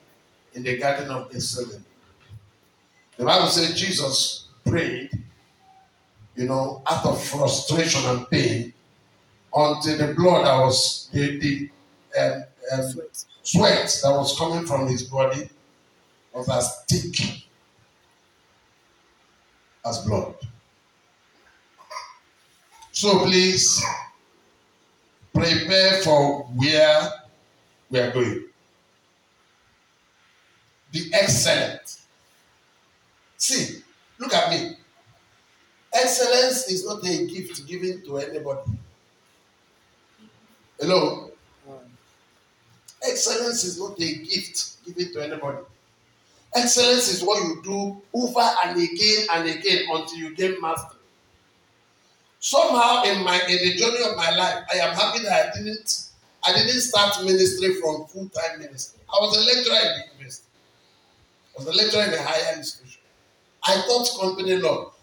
in 0.53 0.63
the 0.63 0.77
Garden 0.77 1.11
of 1.11 1.29
Gethsemane. 1.29 1.83
The 3.17 3.25
Bible 3.25 3.47
says 3.47 3.77
Jesus 3.77 4.45
prayed, 4.65 5.11
you 6.37 6.45
know, 6.45 6.81
out 6.89 7.05
of 7.05 7.21
frustration 7.21 8.01
and 8.09 8.29
pain 8.29 8.73
until 9.53 9.97
the 9.97 10.13
blood 10.13 10.45
that 10.45 10.57
was, 10.57 11.09
the, 11.11 11.37
the 11.39 11.69
um, 12.17 12.43
um, 12.71 12.93
sweat 13.43 13.99
that 14.01 14.11
was 14.11 14.37
coming 14.37 14.65
from 14.65 14.87
his 14.87 15.03
body 15.03 15.49
was 16.33 16.47
as 16.49 16.83
thick 16.87 17.43
as 19.85 19.97
blood. 20.05 20.35
So 22.93 23.19
please 23.25 23.83
prepare 25.39 26.01
for 26.01 26.43
where 26.55 27.11
we 27.89 27.99
are 27.99 28.11
going. 28.11 28.45
Be 30.91 31.09
excellent. 31.13 31.97
See, 33.37 33.81
look 34.17 34.33
at 34.33 34.49
me. 34.49 34.75
Excellence 35.93 36.69
is 36.69 36.85
not 36.85 37.03
a 37.03 37.27
gift 37.27 37.65
given 37.67 38.01
to 38.05 38.17
anybody. 38.17 38.71
Hello? 40.79 41.31
Excellence 43.03 43.63
is 43.63 43.79
not 43.79 43.99
a 43.99 44.13
gift 44.17 44.85
given 44.85 45.13
to 45.13 45.23
anybody. 45.23 45.57
Excellence 46.55 47.07
is 47.13 47.23
what 47.23 47.41
you 47.43 47.61
do 47.63 48.01
over 48.13 48.49
and 48.65 48.77
again 48.81 49.25
and 49.33 49.49
again 49.49 49.85
until 49.91 50.17
you 50.17 50.35
gain 50.35 50.59
mastery. 50.61 50.98
Somehow 52.39 53.03
in 53.03 53.23
my 53.23 53.39
in 53.49 53.57
the 53.57 53.75
journey 53.75 54.03
of 54.09 54.15
my 54.15 54.31
life, 54.35 54.63
I 54.73 54.77
am 54.77 54.95
happy 54.95 55.23
that 55.23 55.53
I 55.53 55.57
didn't 55.57 56.09
I 56.45 56.53
didn't 56.53 56.81
start 56.81 57.23
ministry 57.25 57.75
from 57.75 58.05
full-time 58.07 58.59
ministry. 58.59 58.99
I 59.09 59.17
was 59.19 59.35
a 59.35 59.41
lecturer 59.41 59.75
in 59.75 59.99
the 59.99 60.13
university. 60.13 60.47
I 61.53 61.63
was 61.63 61.67
a 61.67 61.77
lecturer 61.77 62.03
in 62.03 62.13
a 62.13 62.23
higher 62.23 62.57
institution. 62.57 63.01
I 63.63 63.75
taught 63.87 64.19
company 64.21 64.55
law. 64.55 64.93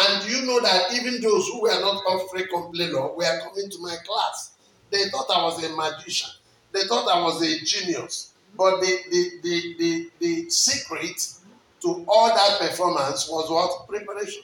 And 0.00 0.28
you 0.28 0.42
know 0.46 0.60
that 0.60 0.92
even 0.92 1.20
those 1.20 1.48
who 1.48 1.62
were 1.62 1.80
not 1.80 2.02
offering 2.06 2.46
company 2.46 2.86
law 2.88 3.14
were 3.14 3.40
coming 3.42 3.70
to 3.70 3.78
my 3.80 3.96
class. 4.06 4.52
They 4.90 5.08
thought 5.08 5.26
I 5.30 5.42
was 5.42 5.64
a 5.64 5.74
magician. 5.74 6.30
They 6.72 6.84
thought 6.84 7.08
I 7.08 7.22
was 7.22 7.42
a 7.42 7.64
genius. 7.64 8.32
But 8.56 8.80
the, 8.80 8.98
the, 9.10 9.30
the, 9.42 9.74
the, 9.78 10.10
the 10.20 10.50
secret 10.50 11.34
to 11.82 12.04
all 12.08 12.28
that 12.28 12.58
performance 12.60 13.28
was 13.28 13.50
what? 13.50 13.88
Preparation. 13.88 14.42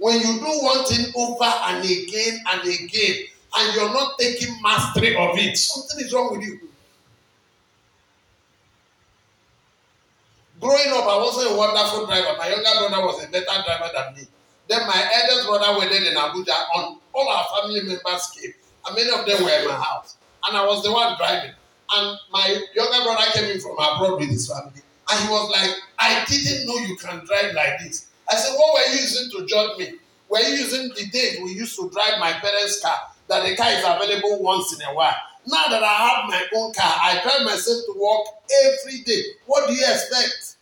When 0.00 0.16
you 0.16 0.40
do 0.40 0.50
one 0.64 0.84
thing 0.86 1.12
over 1.14 1.44
and 1.44 1.84
again 1.84 2.40
and 2.48 2.62
again, 2.64 3.16
and 3.56 3.74
you're 3.74 3.92
not 3.92 4.18
taking 4.18 4.56
mastery 4.62 5.14
of 5.14 5.36
it, 5.36 5.56
something 5.56 6.04
is 6.04 6.12
wrong 6.14 6.32
with 6.32 6.46
you. 6.46 6.58
Growing 10.58 10.88
up, 10.92 11.04
I 11.04 11.16
wasn't 11.18 11.52
a 11.52 11.56
wonderful 11.56 12.06
driver. 12.06 12.36
My 12.38 12.48
younger 12.48 12.88
brother 12.88 13.06
was 13.06 13.24
a 13.24 13.28
better 13.28 13.44
driver 13.44 13.90
than 13.94 14.14
me. 14.14 14.22
Then 14.68 14.86
my 14.86 15.10
eldest 15.14 15.46
brother 15.46 15.78
wedded 15.78 16.06
in 16.06 16.14
Abuja. 16.14 16.56
On 16.76 16.98
all 17.12 17.28
our 17.28 17.46
family 17.60 17.82
members 17.82 18.30
came, 18.34 18.54
and 18.86 18.96
many 18.96 19.10
of 19.10 19.26
them 19.26 19.44
were 19.44 19.50
in 19.50 19.68
my 19.68 19.74
house 19.74 20.16
and 20.44 20.56
I 20.56 20.66
was 20.66 20.82
the 20.82 20.92
one 20.92 21.16
driving. 21.16 21.52
And 21.92 22.18
my 22.32 22.46
younger 22.74 23.04
brother 23.04 23.30
came 23.32 23.50
in 23.50 23.60
from 23.60 23.72
abroad 23.72 24.20
with 24.20 24.30
his 24.30 24.48
family, 24.50 24.80
and 25.10 25.20
he 25.20 25.28
was 25.28 25.50
like, 25.50 25.76
"I 25.98 26.24
didn't 26.24 26.66
know 26.66 26.76
you 26.76 26.96
can 26.96 27.24
drive 27.26 27.52
like 27.54 27.80
this." 27.80 28.06
I 28.30 28.36
said, 28.36 28.54
"What 28.56 28.74
were 28.74 28.92
you 28.92 29.00
using 29.00 29.30
to 29.32 29.46
judge 29.46 29.78
me? 29.78 29.98
Were 30.28 30.40
you 30.40 30.56
using 30.56 30.88
the 30.94 31.06
days 31.06 31.40
we 31.42 31.52
used 31.52 31.76
to 31.76 31.90
drive 31.90 32.20
my 32.20 32.32
parents' 32.32 32.80
car? 32.80 33.10
That 33.26 33.44
the 33.44 33.56
car 33.56 33.70
is 33.70 33.84
available 33.84 34.42
once 34.42 34.72
in 34.74 34.82
a 34.82 34.94
while. 34.94 35.16
Now 35.46 35.64
that 35.68 35.82
I 35.82 35.94
have 36.08 36.28
my 36.28 36.46
own 36.54 36.72
car, 36.72 36.94
I 37.00 37.20
drive 37.22 37.44
myself 37.44 37.78
to 37.86 37.94
work 37.98 38.26
every 38.66 39.00
day. 39.00 39.22
What 39.46 39.68
do 39.68 39.74
you 39.74 39.84
expect? 39.84 40.56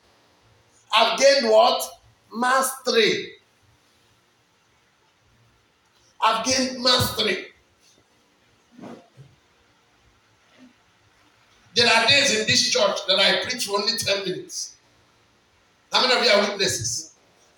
I've 0.95 1.19
gained 1.19 1.51
what? 1.51 1.83
Mastery. 2.35 3.35
I've 6.25 6.45
gained 6.45 6.83
mastery. 6.83 7.47
There 11.75 11.87
are 11.87 12.07
days 12.07 12.39
in 12.39 12.47
this 12.47 12.71
church 12.71 12.99
that 13.07 13.19
I 13.19 13.45
preach 13.45 13.67
for 13.67 13.81
only 13.81 13.97
10 13.97 14.25
minutes. 14.25 14.75
How 15.93 16.03
many 16.03 16.19
of 16.19 16.25
you 16.25 16.31
are 16.31 16.51
witnesses? 16.51 17.08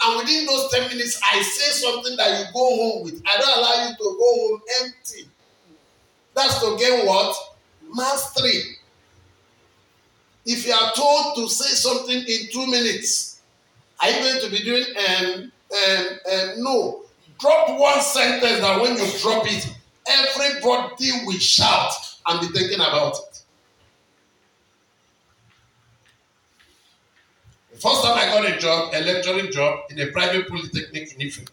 And 0.02 0.16
within 0.18 0.46
those 0.46 0.70
10 0.72 0.88
minutes, 0.88 1.20
I 1.32 1.42
say 1.42 1.72
something 1.72 2.16
that 2.16 2.38
you 2.38 2.44
go 2.54 2.76
home 2.76 3.04
with. 3.04 3.22
I 3.26 3.38
don't 3.38 3.58
allow 3.58 3.88
you 3.88 3.94
to 3.96 4.18
go 4.18 4.48
home 4.48 4.60
empty. 4.82 5.28
That's 6.34 6.60
to 6.60 6.76
gain 6.78 7.06
what? 7.06 7.36
Mastery. 7.94 8.76
If 10.46 10.66
you 10.66 10.72
are 10.72 10.92
told 10.94 11.36
to 11.36 11.48
say 11.48 11.74
something 11.74 12.16
in 12.16 12.48
two 12.50 12.66
minutes, 12.66 13.40
are 14.00 14.10
you 14.10 14.18
going 14.20 14.40
to 14.42 14.50
be 14.50 14.64
doing 14.64 14.84
um, 14.96 15.52
um, 15.72 16.06
um, 16.32 16.62
no? 16.62 17.02
Drop 17.38 17.78
one 17.78 18.00
sentence 18.00 18.60
that 18.60 18.80
when 18.80 18.96
you 18.96 19.06
drop 19.20 19.44
it, 19.46 19.74
everybody 20.08 21.10
will 21.26 21.38
shout 21.38 21.92
and 22.26 22.40
be 22.40 22.58
thinking 22.58 22.80
about 22.80 23.14
it. 23.16 23.29
First 27.80 28.04
time 28.04 28.18
I 28.18 28.26
got 28.26 28.44
a 28.44 28.58
job, 28.58 28.92
a 28.92 29.00
lecturing 29.00 29.50
job 29.50 29.84
in 29.88 29.98
a 30.00 30.12
private 30.12 30.46
polytechnic 30.48 31.14
in 31.14 31.26
Ife. 31.26 31.46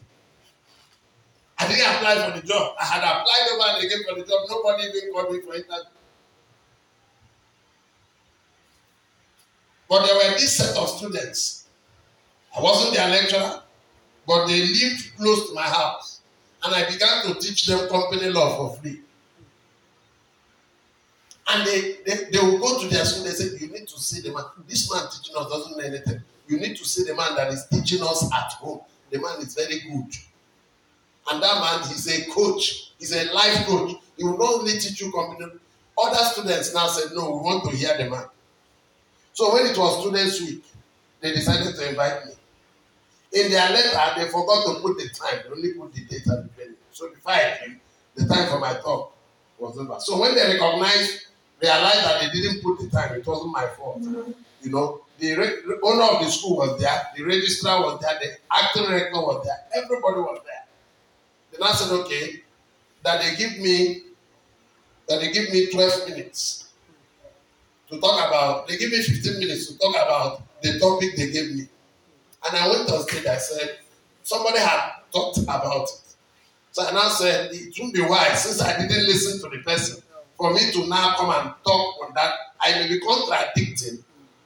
I 1.57 1.67
didn't 1.69 1.95
apply 1.95 2.15
for 2.15 2.41
the 2.41 2.45
job. 2.45 2.75
I 2.79 2.83
had 2.83 2.97
applied 2.99 3.47
over 3.53 3.77
and 3.77 3.85
again 3.85 3.99
for 4.07 4.15
the 4.19 4.27
job. 4.27 4.41
Nobody 4.49 4.83
even 4.83 5.13
called 5.13 5.31
me 5.31 5.39
for 5.39 5.55
interview. 5.55 5.83
But 9.89 10.05
there 10.05 10.15
were 10.15 10.37
this 10.37 10.57
set 10.57 10.75
of 10.75 10.89
students. 10.89 11.63
I 12.55 12.61
wasn't 12.61 12.95
their 12.95 13.09
lecturer, 13.09 13.61
but 14.27 14.47
they 14.47 14.59
lived 14.67 15.15
close 15.17 15.47
to 15.47 15.55
my 15.55 15.61
house. 15.61 16.19
And 16.61 16.75
I 16.75 16.89
began 16.91 17.23
to 17.23 17.39
teach 17.39 17.67
them 17.67 17.87
company 17.87 18.29
law 18.29 18.57
for 18.57 18.81
free. 18.81 18.99
And 21.49 21.65
they, 21.65 21.97
they, 22.05 22.25
they 22.31 22.39
will 22.39 22.59
go 22.59 22.81
to 22.81 22.87
their 22.87 23.05
school, 23.05 23.23
they 23.23 23.31
say, 23.31 23.57
You 23.57 23.71
need 23.71 23.87
to 23.87 23.99
see 23.99 24.21
the 24.21 24.33
man. 24.33 24.43
This 24.67 24.91
man 24.91 25.03
teaching 25.11 25.35
us 25.37 25.49
doesn't 25.49 25.77
know 25.77 25.83
anything. 25.83 26.21
You 26.47 26.59
need 26.59 26.77
to 26.77 26.85
see 26.85 27.03
the 27.03 27.15
man 27.15 27.35
that 27.35 27.51
is 27.51 27.65
teaching 27.71 28.01
us 28.03 28.29
at 28.33 28.51
home. 28.53 28.81
The 29.09 29.19
man 29.19 29.39
is 29.39 29.53
very 29.55 29.79
good. 29.79 30.13
And 31.29 31.43
that 31.43 31.59
man, 31.59 31.81
is 31.91 32.07
a 32.07 32.29
coach, 32.31 32.91
he's 32.99 33.13
a 33.13 33.31
life 33.33 33.65
coach. 33.65 33.95
He 34.17 34.23
will 34.23 34.37
not 34.37 34.59
only 34.59 34.73
teach 34.73 35.01
you 35.01 35.11
company. 35.11 35.51
Other 36.01 36.23
students 36.25 36.73
now 36.73 36.87
said, 36.87 37.11
No, 37.15 37.31
we 37.31 37.39
want 37.41 37.69
to 37.69 37.75
hear 37.75 37.97
the 37.97 38.09
man. 38.09 38.25
So 39.33 39.53
when 39.53 39.65
it 39.67 39.77
was 39.77 40.01
Students' 40.01 40.41
Week, 40.41 40.63
they 41.21 41.31
decided 41.33 41.75
to 41.75 41.89
invite 41.89 42.25
me. 42.25 42.33
In 43.33 43.51
their 43.51 43.69
letter, 43.69 44.19
they 44.19 44.27
forgot 44.29 44.65
to 44.65 44.81
put 44.81 44.97
the 44.97 45.09
time, 45.09 45.41
they 45.43 45.49
only 45.55 45.73
put 45.73 45.93
the 45.93 46.05
date 46.05 46.25
and 46.27 46.45
the 46.45 46.49
venue. 46.55 46.75
So 46.91 47.09
before 47.09 47.33
I 47.33 47.57
came, 47.59 47.79
the 48.15 48.25
time 48.25 48.49
for 48.49 48.59
my 48.59 48.73
talk 48.73 49.13
was 49.59 49.77
over. 49.77 49.97
So 49.99 50.19
when 50.19 50.33
they 50.33 50.41
recognized, 50.41 51.27
realized 51.61 52.03
that 52.05 52.21
they 52.21 52.41
didn't 52.41 52.61
put 52.61 52.79
the 52.79 52.89
time, 52.89 53.15
it 53.15 53.25
wasn't 53.25 53.51
my 53.51 53.67
fault. 53.67 54.01
Mm-hmm. 54.01 54.31
You 54.61 54.71
know, 54.71 55.01
the 55.19 55.35
re- 55.35 55.77
owner 55.83 56.03
of 56.03 56.25
the 56.25 56.29
school 56.29 56.57
was 56.57 56.79
there, 56.79 57.07
the 57.15 57.23
registrar 57.23 57.81
was 57.81 57.99
there, 57.99 58.17
the 58.19 58.37
acting 58.55 58.83
director 58.83 59.19
was 59.19 59.45
there, 59.45 59.83
everybody 59.83 60.19
was 60.19 60.41
there. 60.45 60.65
Then 61.51 61.67
I 61.67 61.71
said, 61.73 61.91
okay, 61.91 62.41
that 63.03 63.21
they 63.21 63.35
give 63.35 63.57
me 63.59 64.03
that 65.07 65.21
they 65.21 65.31
give 65.31 65.49
me 65.51 65.71
12 65.71 66.09
minutes 66.09 66.67
to 67.89 67.97
talk 67.99 68.27
about, 68.27 68.67
they 68.67 68.77
give 68.77 68.91
me 68.91 69.01
15 69.01 69.39
minutes 69.39 69.67
to 69.67 69.77
talk 69.77 69.95
about 69.95 70.41
the 70.61 70.77
topic 70.79 71.15
they 71.15 71.31
gave 71.31 71.55
me. 71.55 71.67
And 72.45 72.57
I 72.57 72.67
went 72.67 72.91
on 72.91 73.07
stage, 73.07 73.25
I 73.25 73.37
said, 73.37 73.77
somebody 74.23 74.59
had 74.59 74.91
talked 75.13 75.37
about 75.37 75.83
it. 75.83 76.15
So 76.71 76.85
I 76.85 76.91
now 76.91 77.07
said, 77.07 77.51
it 77.53 77.73
wouldn't 77.77 77.93
be 77.93 78.01
wise 78.01 78.43
since 78.43 78.61
I 78.61 78.77
didn't 78.77 79.05
listen 79.05 79.39
to 79.49 79.57
the 79.57 79.63
person 79.63 80.03
for 80.37 80.53
me 80.53 80.71
to 80.71 80.87
now 80.87 81.15
come 81.17 81.31
and 81.31 81.53
talk 81.65 81.95
on 82.05 82.13
that. 82.15 82.33
I 82.61 82.71
may 82.73 82.87
be 82.87 82.99
contradicting 82.99 84.03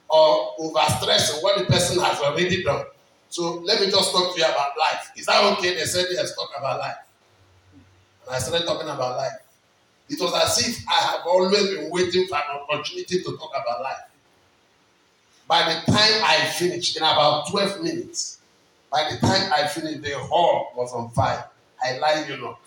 or 0.09 0.55
overstressing 0.59 1.41
what 1.43 1.57
the 1.57 1.65
person 1.65 2.01
has 2.03 2.19
already 2.19 2.63
done. 2.63 2.85
So 3.29 3.59
let 3.63 3.79
me 3.79 3.89
just 3.89 4.11
talk 4.11 4.33
to 4.33 4.39
you 4.39 4.45
about 4.45 4.77
life. 4.77 5.11
Is 5.15 5.25
that 5.25 5.43
okay? 5.57 5.75
They 5.75 5.85
said, 5.85 6.05
yes, 6.11 6.35
talk 6.35 6.49
about 6.57 6.79
life. 6.79 6.97
And 8.25 8.35
I 8.35 8.39
started 8.39 8.65
talking 8.65 8.89
about 8.89 9.17
life. 9.17 9.31
It 10.09 10.19
was 10.19 10.33
as 10.33 10.67
if 10.67 10.83
I 10.89 11.01
have 11.11 11.21
always 11.25 11.69
been 11.69 11.89
waiting 11.89 12.27
for 12.27 12.35
an 12.35 12.59
opportunity 12.61 13.23
to 13.23 13.37
talk 13.37 13.51
about 13.51 13.81
life. 13.81 14.03
By 15.47 15.63
the 15.63 15.91
time 15.91 16.21
I 16.23 16.45
finished, 16.57 16.97
in 16.97 17.03
about 17.03 17.49
12 17.49 17.81
minutes, 17.81 18.39
by 18.91 19.09
the 19.09 19.25
time 19.25 19.51
I 19.53 19.67
finished, 19.67 20.01
the 20.01 20.17
hall 20.19 20.73
was 20.75 20.93
on 20.93 21.09
fire. 21.11 21.45
I 21.81 21.97
lie 21.99 22.25
you 22.27 22.37
not. 22.37 22.59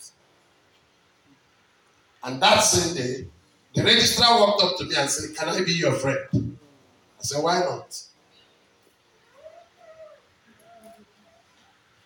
And 2.25 2.41
that 2.41 2.61
same 2.61 2.95
day, 2.97 3.27
the 3.75 3.83
registrar 3.83 4.39
walked 4.41 4.63
up 4.63 4.79
to 4.79 4.85
me 4.85 4.95
and 4.97 5.11
said, 5.11 5.37
Can 5.37 5.49
I 5.49 5.63
be 5.63 5.73
your 5.73 5.93
friend? 5.93 6.19
I 6.33 7.23
said, 7.23 7.43
Why 7.43 7.61
not? 7.61 8.03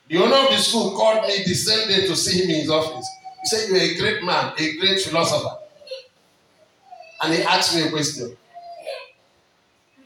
The 0.08 0.16
owner 0.16 0.36
of 0.36 0.50
the 0.50 0.56
school 0.56 0.96
called 0.96 1.22
me 1.28 1.44
the 1.44 1.54
same 1.54 1.86
day 1.88 2.06
to 2.06 2.16
see 2.16 2.42
him 2.42 2.50
in 2.50 2.60
his 2.62 2.70
office. 2.70 3.06
He 3.42 3.46
said, 3.46 3.68
You're 3.68 3.78
a 3.78 3.94
great 3.96 4.24
man, 4.24 4.54
a 4.58 4.76
great 4.78 5.00
philosopher. 5.00 5.56
And 7.22 7.34
he 7.34 7.42
asked 7.42 7.76
me 7.76 7.82
a 7.82 7.90
question. 7.90 8.36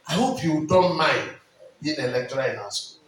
I 0.08 0.14
hope 0.14 0.42
you 0.42 0.66
don't 0.66 0.96
mind 0.96 1.30
being 1.80 1.98
a 1.98 2.08
lecturer 2.08 2.42
in 2.42 2.58
our 2.58 2.70
school. 2.70 3.00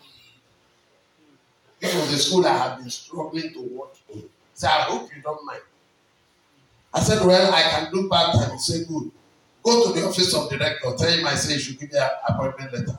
This 1.80 1.94
was 1.94 2.10
the 2.12 2.16
school 2.16 2.46
I 2.46 2.56
have 2.56 2.78
been 2.78 2.88
struggling 2.88 3.52
to 3.52 3.60
work 3.60 3.94
in. 4.14 4.24
Said, 4.54 4.68
I 4.70 4.82
hope 4.84 5.10
you 5.14 5.20
don't 5.20 5.44
mind. 5.44 5.60
I 6.94 7.00
said, 7.00 7.26
Well, 7.26 7.52
I 7.52 7.62
can 7.62 7.92
do 7.92 8.08
part 8.08 8.34
time. 8.34 8.52
He 8.52 8.58
said, 8.58 8.86
Good. 8.86 9.10
Go 9.64 9.86
to 9.92 9.98
the 9.98 10.06
office 10.06 10.34
of 10.34 10.50
director, 10.50 10.92
tell 10.96 11.10
him 11.10 11.26
I 11.26 11.34
say 11.34 11.54
you 11.54 11.58
should 11.58 11.78
give 11.80 11.90
me 11.90 11.98
an 11.98 12.08
appointment 12.28 12.72
letter. 12.72 12.98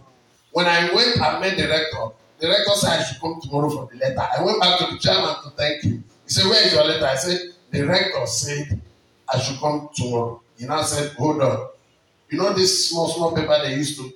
When 0.52 0.66
I 0.66 0.92
went 0.94 1.16
and 1.18 1.40
met 1.42 1.58
director, 1.58 2.08
director 2.40 2.72
said 2.76 3.00
I 3.00 3.04
should 3.04 3.22
come 3.22 3.40
tomorrow 3.42 3.70
for 3.70 3.88
the 3.92 4.00
letter. 4.00 4.28
I 4.38 4.44
went 4.44 4.60
back 4.60 4.80
to 4.80 4.86
the 4.88 4.98
chairman 4.98 5.36
to 5.44 5.50
thank 5.52 5.84
him. 5.84 6.04
He 6.26 6.30
said, 6.32 6.46
Where 6.46 6.66
is 6.66 6.74
your 6.74 6.84
letter? 6.84 7.06
I 7.06 7.16
said, 7.16 7.40
director 7.72 8.26
said 8.26 8.82
I 9.32 9.40
should 9.40 9.60
come 9.60 9.90
tomorrow. 9.96 10.42
He 10.58 10.66
now 10.66 10.82
said, 10.82 11.12
Hold 11.14 11.42
on. 11.42 11.70
You 12.30 12.40
know 12.40 12.54
this 12.54 12.90
small, 12.90 13.08
small 13.10 13.36
paper 13.36 13.58
they 13.64 13.76
used 13.76 13.98
to 14.00 14.12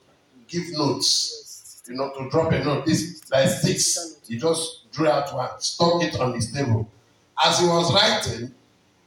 give 0.47 0.63
notes, 0.71 1.83
you 1.87 1.95
know, 1.95 2.11
to 2.17 2.29
drop 2.29 2.51
a 2.51 2.63
note. 2.63 2.85
This 2.85 3.29
like 3.31 3.47
sticks. 3.47 4.17
He 4.27 4.37
just 4.37 4.91
drew 4.91 5.07
out 5.07 5.33
one, 5.33 5.49
stuck 5.59 6.01
it 6.03 6.19
on 6.19 6.33
his 6.33 6.51
table. 6.51 6.89
As 7.43 7.59
he 7.59 7.67
was 7.67 7.93
writing, 7.93 8.53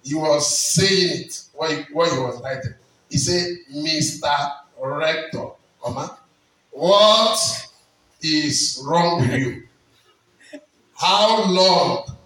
he 0.02 0.14
was 0.14 0.58
saying 0.58 1.26
it 1.26 1.42
he, 1.70 1.82
what 1.92 2.12
he 2.12 2.18
was 2.18 2.42
writing. 2.42 2.74
He 3.08 3.18
said, 3.18 3.56
Mr. 3.74 4.50
Rector, 4.80 5.50
comma, 5.82 6.18
what 6.70 7.38
is 8.22 8.82
wrong 8.86 9.20
with 9.20 9.38
you? 9.38 9.62
How 10.94 11.50
long 11.50 12.16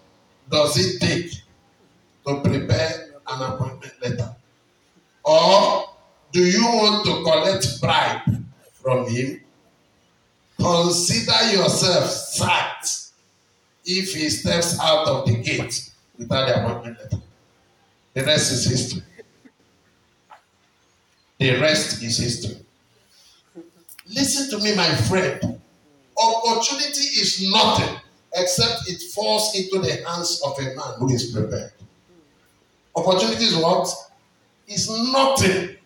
does 0.50 0.76
it 0.78 1.00
take 1.00 1.32
to 2.26 2.40
prepare 2.40 3.20
an 3.28 3.42
appointment 3.42 3.92
letter? 4.02 4.34
Or 5.24 5.86
do 6.32 6.40
you 6.40 6.64
want 6.64 7.04
to 7.06 7.22
collect 7.24 7.80
bribe 7.80 8.44
from 8.74 9.08
him? 9.08 9.40
Consider 10.58 11.52
yourself 11.52 12.10
sacked 12.10 13.10
if 13.84 14.14
he 14.14 14.28
steps 14.30 14.78
out 14.80 15.06
of 15.06 15.26
the 15.26 15.36
gate 15.36 15.90
without 16.18 16.46
the 16.46 16.60
appointment 16.62 16.98
letter. 16.98 17.22
The 18.16 18.24
rest 18.24 18.50
is 18.50 18.64
history. 18.64 19.02
The 21.38 21.60
rest 21.60 22.02
is 22.02 22.16
history. 22.16 22.56
Listen 24.08 24.48
to 24.58 24.64
me, 24.64 24.74
my 24.74 24.88
friend. 24.94 25.60
Opportunity 26.16 27.08
is 27.20 27.46
nothing 27.52 27.94
except 28.32 28.88
it 28.88 29.02
falls 29.12 29.54
into 29.54 29.80
the 29.80 30.02
hands 30.08 30.40
of 30.46 30.58
a 30.58 30.62
man 30.62 30.94
who 30.98 31.10
is 31.10 31.30
prepared. 31.30 31.74
Opportunity 32.94 33.44
is 33.44 33.56
what? 33.56 33.94
Is 34.66 34.88
nothing 35.12 35.76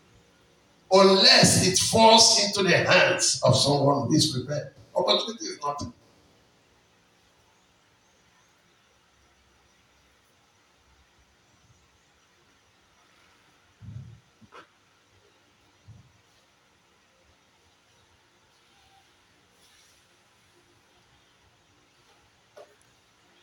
unless 0.92 1.66
it 1.66 1.78
falls 1.80 2.44
into 2.44 2.62
the 2.62 2.76
hands 2.76 3.42
of 3.44 3.56
someone 3.56 4.06
who 4.06 4.14
is 4.14 4.30
prepared. 4.30 4.72
Opportunity 4.94 5.46
is 5.46 5.58
nothing. 5.64 5.92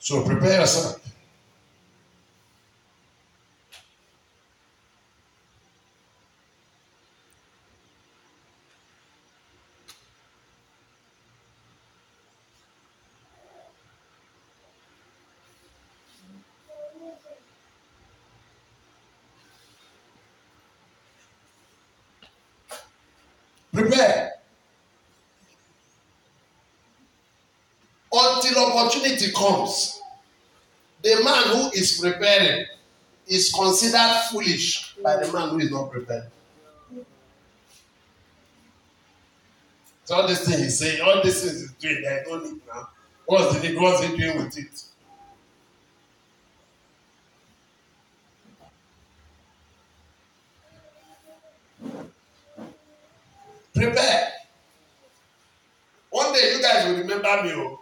So 0.07 0.23
prepare 0.23 0.61
yourself. 0.61 1.06
Until 28.47 28.65
opportunity 28.65 29.31
comes, 29.33 30.01
the 31.01 31.21
man 31.23 31.43
who 31.47 31.69
is 31.71 31.99
preparing 31.99 32.65
is 33.27 33.51
considered 33.51 34.21
foolish 34.31 34.95
by 35.03 35.17
the 35.17 35.31
man 35.33 35.49
who 35.49 35.59
is 35.59 35.71
not 35.71 35.91
prepared. 35.91 36.27
So 40.05 40.15
all 40.15 40.27
these 40.27 40.39
things 40.39 40.61
he's 40.61 40.79
saying, 40.79 41.01
all 41.01 41.21
these 41.21 41.43
things 41.43 41.61
he's 41.61 41.71
doing, 41.73 42.03
is 42.05 42.27
no 42.29 42.39
need 42.39 42.61
now. 42.73 42.89
What's 43.25 43.59
the 43.59 43.67
need? 43.67 43.77
What's 43.77 44.03
he 44.03 44.15
doing 44.15 44.37
with 44.37 44.57
it? 44.57 44.83
Prepare. 53.75 54.31
One 56.11 56.33
day 56.33 56.53
you 56.55 56.61
guys 56.61 56.87
will 56.87 56.97
remember 56.97 57.43
me. 57.43 57.51
Oh. 57.53 57.81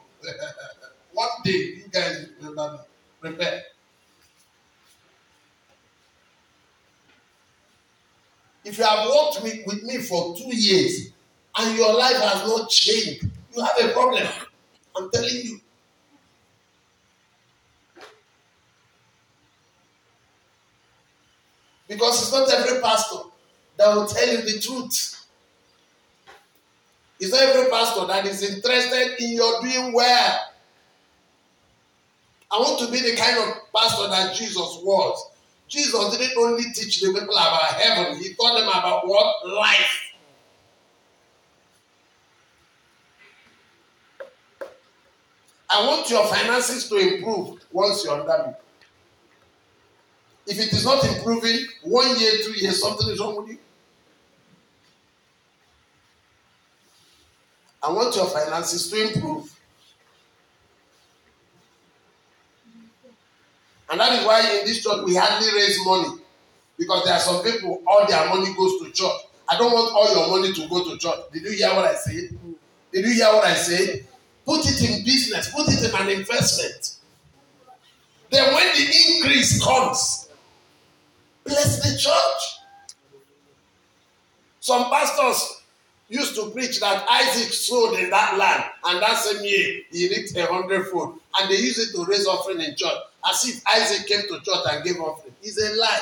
One 1.13 1.29
day 1.43 1.51
you 1.51 1.87
guys 1.91 2.27
remember 2.39 2.73
me. 2.73 2.79
Prepare. 3.21 3.63
If 8.65 8.77
you 8.77 8.83
have 8.83 9.07
worked 9.09 9.43
with, 9.43 9.59
with 9.65 9.83
me 9.83 9.97
for 9.99 10.35
two 10.35 10.53
years 10.55 11.09
and 11.57 11.77
your 11.77 11.93
life 11.93 12.17
has 12.17 12.47
not 12.47 12.69
changed, 12.69 13.23
you 13.55 13.63
have 13.63 13.79
a 13.79 13.93
problem. 13.93 14.27
I'm 14.97 15.09
telling 15.11 15.29
you. 15.35 15.61
Because 21.87 22.21
it's 22.21 22.31
not 22.31 22.49
every 22.51 22.81
pastor 22.81 23.19
that 23.77 23.93
will 23.95 24.07
tell 24.07 24.27
you 24.27 24.41
the 24.41 24.59
truth. 24.59 25.14
It's 27.19 27.31
not 27.31 27.41
every 27.41 27.69
pastor 27.71 28.05
that 28.07 28.25
is 28.25 28.43
interested 28.43 29.23
in 29.23 29.31
your 29.31 29.61
doing 29.61 29.93
well. 29.93 30.39
I 32.51 32.59
want 32.59 32.79
to 32.79 32.91
be 32.91 32.99
the 32.99 33.15
kind 33.15 33.37
of 33.37 33.71
pastor 33.73 34.09
that 34.09 34.35
Jesus 34.35 34.79
was. 34.83 35.31
Jesus 35.67 36.17
didn't 36.17 36.37
only 36.37 36.63
teach 36.73 37.01
the 37.01 37.07
people 37.07 37.35
about 37.35 37.73
heaven, 37.73 38.17
he 38.21 38.33
taught 38.33 38.59
them 38.59 38.67
about 38.67 39.07
what? 39.07 39.47
Life. 39.47 40.01
I 45.67 45.87
want 45.87 46.09
your 46.09 46.25
finances 46.27 46.87
to 46.89 46.95
improve 46.95 47.59
once 47.71 48.05
you're 48.05 48.19
under 48.19 48.47
me. 48.47 48.53
If 50.47 50.59
it 50.59 50.71
is 50.71 50.85
not 50.85 51.03
improving, 51.03 51.65
one 51.83 52.17
year, 52.19 52.31
two 52.43 52.53
years, 52.53 52.81
something 52.81 53.09
is 53.09 53.19
wrong 53.19 53.41
with 53.41 53.49
you. 53.49 53.57
I 57.85 57.91
want 57.91 58.15
your 58.15 58.25
finances 58.25 58.89
to 58.89 59.13
improve. 59.13 59.51
And 63.91 63.99
that 63.99 64.13
is 64.13 64.25
why 64.25 64.39
in 64.59 64.65
this 64.65 64.83
church 64.83 65.05
we 65.05 65.15
hardly 65.15 65.53
raise 65.53 65.85
money. 65.85 66.19
Because 66.79 67.05
there 67.05 67.13
are 67.13 67.19
some 67.19 67.43
people, 67.43 67.83
all 67.85 68.07
their 68.07 68.27
money 68.27 68.53
goes 68.55 68.81
to 68.81 68.91
church. 68.91 69.21
I 69.47 69.57
don't 69.59 69.71
want 69.71 69.93
all 69.93 70.11
your 70.15 70.27
money 70.29 70.51
to 70.53 70.67
go 70.67 70.83
to 70.83 70.97
church. 70.97 71.19
Did 71.31 71.43
you 71.43 71.51
hear 71.51 71.75
what 71.75 71.85
I 71.85 71.93
said? 71.93 72.29
Did 72.91 73.05
you 73.05 73.13
hear 73.13 73.27
what 73.27 73.45
I 73.45 73.53
said? 73.53 74.07
Put 74.45 74.65
it 74.65 74.89
in 74.89 75.05
business, 75.05 75.51
put 75.51 75.67
it 75.67 75.87
in 75.87 75.95
an 75.95 76.09
investment. 76.09 76.95
Then 78.31 78.51
when 78.53 78.67
the 78.75 78.81
increase 78.81 79.63
comes, 79.63 80.27
bless 81.43 81.83
the 81.83 81.99
church. 81.99 82.59
Some 84.59 84.89
pastors 84.89 85.54
used 86.09 86.35
to 86.35 86.49
preach 86.51 86.79
that 86.79 87.05
Isaac 87.09 87.51
sowed 87.53 87.99
in 87.99 88.09
that 88.09 88.37
land, 88.37 88.63
and 88.85 89.01
that 89.01 89.17
same 89.17 89.43
year 89.43 89.81
he 89.91 90.09
reaped 90.09 90.35
a 90.37 90.45
hundredfold, 90.45 91.19
and 91.39 91.49
they 91.49 91.57
use 91.57 91.79
it 91.79 91.95
to 91.95 92.05
raise 92.05 92.27
offering 92.27 92.61
in 92.61 92.75
church, 92.75 92.97
as 93.29 93.47
if 93.47 93.61
Isaac 93.67 94.07
came 94.07 94.21
to 94.21 94.39
church 94.41 94.65
and 94.71 94.83
gave 94.83 94.99
offering. 94.99 95.33
It's 95.41 95.61
a 95.61 95.79
lie. 95.79 96.01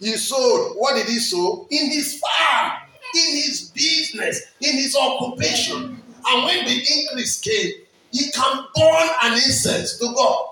He 0.00 0.16
sowed. 0.16 0.74
What 0.76 0.94
did 0.94 1.06
he 1.06 1.18
sow? 1.18 1.66
In 1.70 1.90
his 1.90 2.20
farm, 2.20 2.72
in 3.14 3.36
his 3.36 3.70
business, 3.74 4.42
in 4.60 4.74
his 4.76 4.96
occupation. 4.96 6.02
And 6.26 6.44
when 6.44 6.64
the 6.66 6.74
increase 6.74 7.40
came, 7.40 7.72
he 8.12 8.30
can 8.30 8.64
burn 8.74 9.08
an 9.24 9.32
incense 9.34 9.98
to 9.98 10.12
God. 10.14 10.46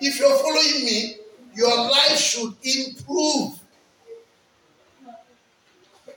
If 0.00 0.18
you're 0.18 0.36
following 0.36 0.84
me, 0.84 1.16
your 1.54 1.76
life 1.90 2.18
should 2.18 2.54
improve. 2.62 3.58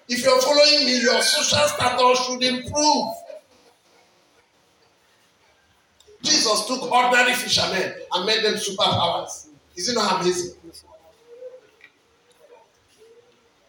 If 0.08 0.24
you're 0.24 0.42
following 0.42 0.86
me, 0.86 1.02
your 1.02 1.22
social 1.22 1.68
status 1.68 2.26
should 2.26 2.44
improve. 2.44 3.14
Jesus 6.22 6.66
took 6.66 6.92
ordinary 6.92 7.34
fishermen 7.34 7.94
and 8.12 8.26
made 8.26 8.44
them 8.44 8.56
superpowers. 8.56 9.48
Is 9.76 9.88
it 9.90 9.96
not 9.96 10.22
amazing? 10.22 10.56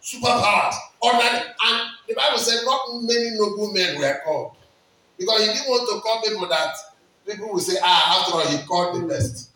Superpowers. 0.03 0.75
Ordinary. 1.01 1.39
And 1.39 1.91
the 2.09 2.15
Bible 2.15 2.39
said 2.39 2.65
not 2.65 2.81
many 3.03 3.31
noble 3.39 3.73
men 3.73 3.99
were 3.99 4.21
called. 4.25 4.57
Because 5.19 5.41
he 5.41 5.53
didn't 5.53 5.69
want 5.69 5.89
to 5.89 6.01
call 6.01 6.23
people 6.23 6.49
that 6.49 6.75
people 7.27 7.53
will 7.53 7.61
say, 7.61 7.79
ah, 7.83 8.21
after 8.21 8.39
all, 8.39 8.47
he 8.47 8.67
called 8.67 9.03
the 9.03 9.07
best. 9.07 9.50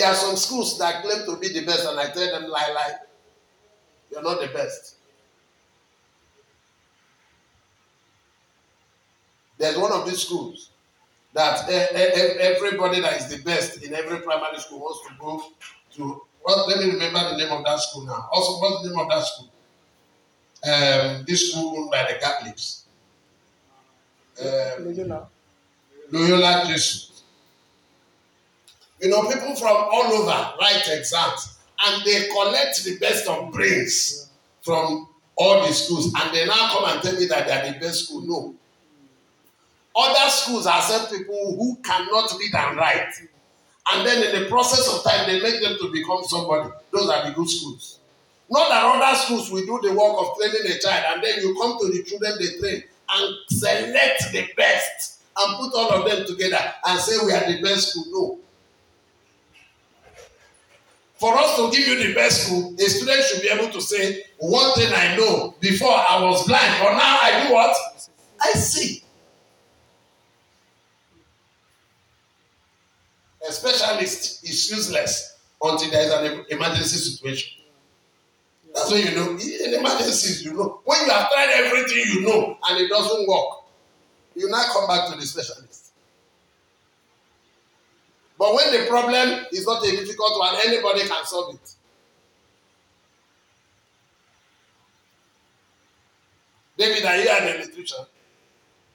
There 0.00 0.08
are 0.08 0.14
some 0.14 0.36
schools 0.36 0.78
that 0.78 1.02
claim 1.02 1.26
to 1.26 1.36
be 1.36 1.52
the 1.52 1.62
best, 1.66 1.86
and 1.86 2.00
I 2.00 2.06
tell 2.06 2.40
them, 2.40 2.48
lie, 2.48 2.72
lie. 2.74 2.94
You're 4.10 4.22
not 4.22 4.40
the 4.40 4.46
best. 4.46 4.94
There's 9.58 9.76
one 9.76 9.92
of 9.92 10.06
these 10.06 10.22
schools 10.22 10.70
that 11.34 11.68
everybody 11.68 13.02
that 13.02 13.20
is 13.20 13.28
the 13.28 13.42
best 13.42 13.82
in 13.82 13.92
every 13.92 14.20
primary 14.20 14.58
school 14.60 14.78
wants 14.78 15.06
to 15.06 15.14
go 15.20 15.42
to. 15.96 16.22
Well, 16.46 16.66
let 16.66 16.78
me 16.78 16.92
remember 16.92 17.32
the 17.32 17.36
name 17.36 17.52
of 17.52 17.62
that 17.66 17.78
school 17.80 18.06
now. 18.06 18.26
Also, 18.32 18.58
what's 18.58 18.82
the 18.82 18.88
name 18.88 19.00
of 19.00 19.08
that 19.10 19.22
school? 19.26 19.50
Um, 20.64 21.24
this 21.26 21.52
school 21.52 21.76
owned 21.76 21.90
by 21.90 22.10
the 22.10 22.18
Catholics. 22.18 22.86
Um, 24.40 24.86
Loyola. 26.10 26.62
Jesus. 26.66 27.09
You 29.00 29.08
know, 29.08 29.22
people 29.28 29.54
from 29.56 29.76
all 29.76 30.12
over 30.12 30.54
write 30.60 30.88
exams 30.88 31.58
and 31.86 32.04
they 32.04 32.28
collect 32.28 32.84
the 32.84 32.98
best 32.98 33.26
of 33.28 33.52
brains 33.52 34.28
from 34.62 35.08
all 35.36 35.66
the 35.66 35.72
schools 35.72 36.12
and 36.14 36.34
they 36.34 36.46
now 36.46 36.68
come 36.72 36.84
and 36.86 37.02
tell 37.02 37.14
me 37.18 37.26
that 37.26 37.46
they 37.46 37.52
are 37.52 37.72
the 37.72 37.78
best 37.78 38.04
school. 38.04 38.20
No. 38.22 38.54
Other 39.96 40.30
schools 40.30 40.66
accept 40.66 41.12
people 41.12 41.56
who 41.56 41.76
cannot 41.82 42.30
read 42.38 42.54
and 42.54 42.76
write. 42.76 43.12
And 43.92 44.06
then 44.06 44.22
in 44.34 44.42
the 44.42 44.48
process 44.48 44.86
of 44.94 45.02
time, 45.02 45.26
they 45.26 45.40
make 45.40 45.60
them 45.60 45.76
to 45.80 45.90
become 45.90 46.22
somebody. 46.24 46.70
Those 46.92 47.08
are 47.08 47.26
the 47.26 47.34
good 47.34 47.48
schools. 47.48 47.98
Not 48.50 48.68
that 48.68 48.84
other 48.84 49.16
schools 49.16 49.50
will 49.50 49.64
do 49.64 49.88
the 49.88 49.94
work 49.94 50.16
of 50.18 50.36
training 50.36 50.76
a 50.76 50.78
child 50.78 51.04
and 51.14 51.24
then 51.24 51.40
you 51.40 51.54
come 51.54 51.78
to 51.80 51.86
the 51.86 52.02
children 52.02 52.34
they 52.38 52.58
train 52.58 52.82
and 53.12 53.36
select 53.48 54.32
the 54.32 54.48
best 54.56 55.22
and 55.38 55.56
put 55.56 55.72
all 55.74 55.90
of 55.90 56.04
them 56.10 56.26
together 56.26 56.58
and 56.86 57.00
say 57.00 57.16
we 57.24 57.32
are 57.32 57.50
the 57.50 57.62
best 57.62 57.90
school. 57.90 58.04
No. 58.08 58.38
For 61.20 61.36
us 61.36 61.56
to 61.56 61.70
give 61.70 61.86
you 61.86 62.08
the 62.08 62.14
best 62.14 62.46
school, 62.46 62.74
a 62.74 62.82
student 62.88 63.22
should 63.24 63.42
be 63.42 63.48
able 63.48 63.70
to 63.72 63.80
say, 63.82 64.24
one 64.38 64.72
thing 64.72 64.90
I 64.90 65.16
know, 65.18 65.54
before 65.60 65.92
I 65.92 66.24
was 66.24 66.46
blind, 66.46 66.82
but 66.82 66.92
now 66.92 67.18
I 67.20 67.44
do 67.46 67.52
what? 67.52 67.76
I 68.40 68.52
see. 68.52 69.04
A 73.46 73.52
specialist 73.52 74.42
is 74.48 74.70
useless 74.70 75.36
until 75.62 75.90
there 75.90 76.06
is 76.06 76.10
an 76.10 76.46
emergency 76.48 76.96
situation. 76.96 77.64
That's 78.74 78.90
when 78.90 79.06
you 79.06 79.14
know. 79.14 79.30
In 79.32 79.74
emergencies, 79.74 80.42
you 80.42 80.54
know. 80.54 80.80
When 80.84 81.00
you 81.04 81.10
have 81.10 81.30
tried 81.30 81.50
everything 81.50 81.98
you 82.14 82.20
know 82.22 82.56
and 82.66 82.80
it 82.80 82.88
doesn't 82.88 83.28
work, 83.28 83.64
you 84.36 84.48
now 84.48 84.62
come 84.72 84.86
back 84.86 85.10
to 85.10 85.18
the 85.18 85.26
specialist. 85.26 85.79
But 88.40 88.54
when 88.54 88.72
the 88.72 88.88
problem 88.88 89.44
is 89.52 89.66
not 89.66 89.84
a 89.84 89.90
difficult 89.90 90.38
one, 90.38 90.54
anybody 90.64 91.00
can 91.00 91.26
solve 91.26 91.54
it. 91.56 91.74
David, 96.78 97.04
are 97.04 97.16
you 97.18 97.28
an 97.28 97.56
electrician? 97.56 97.98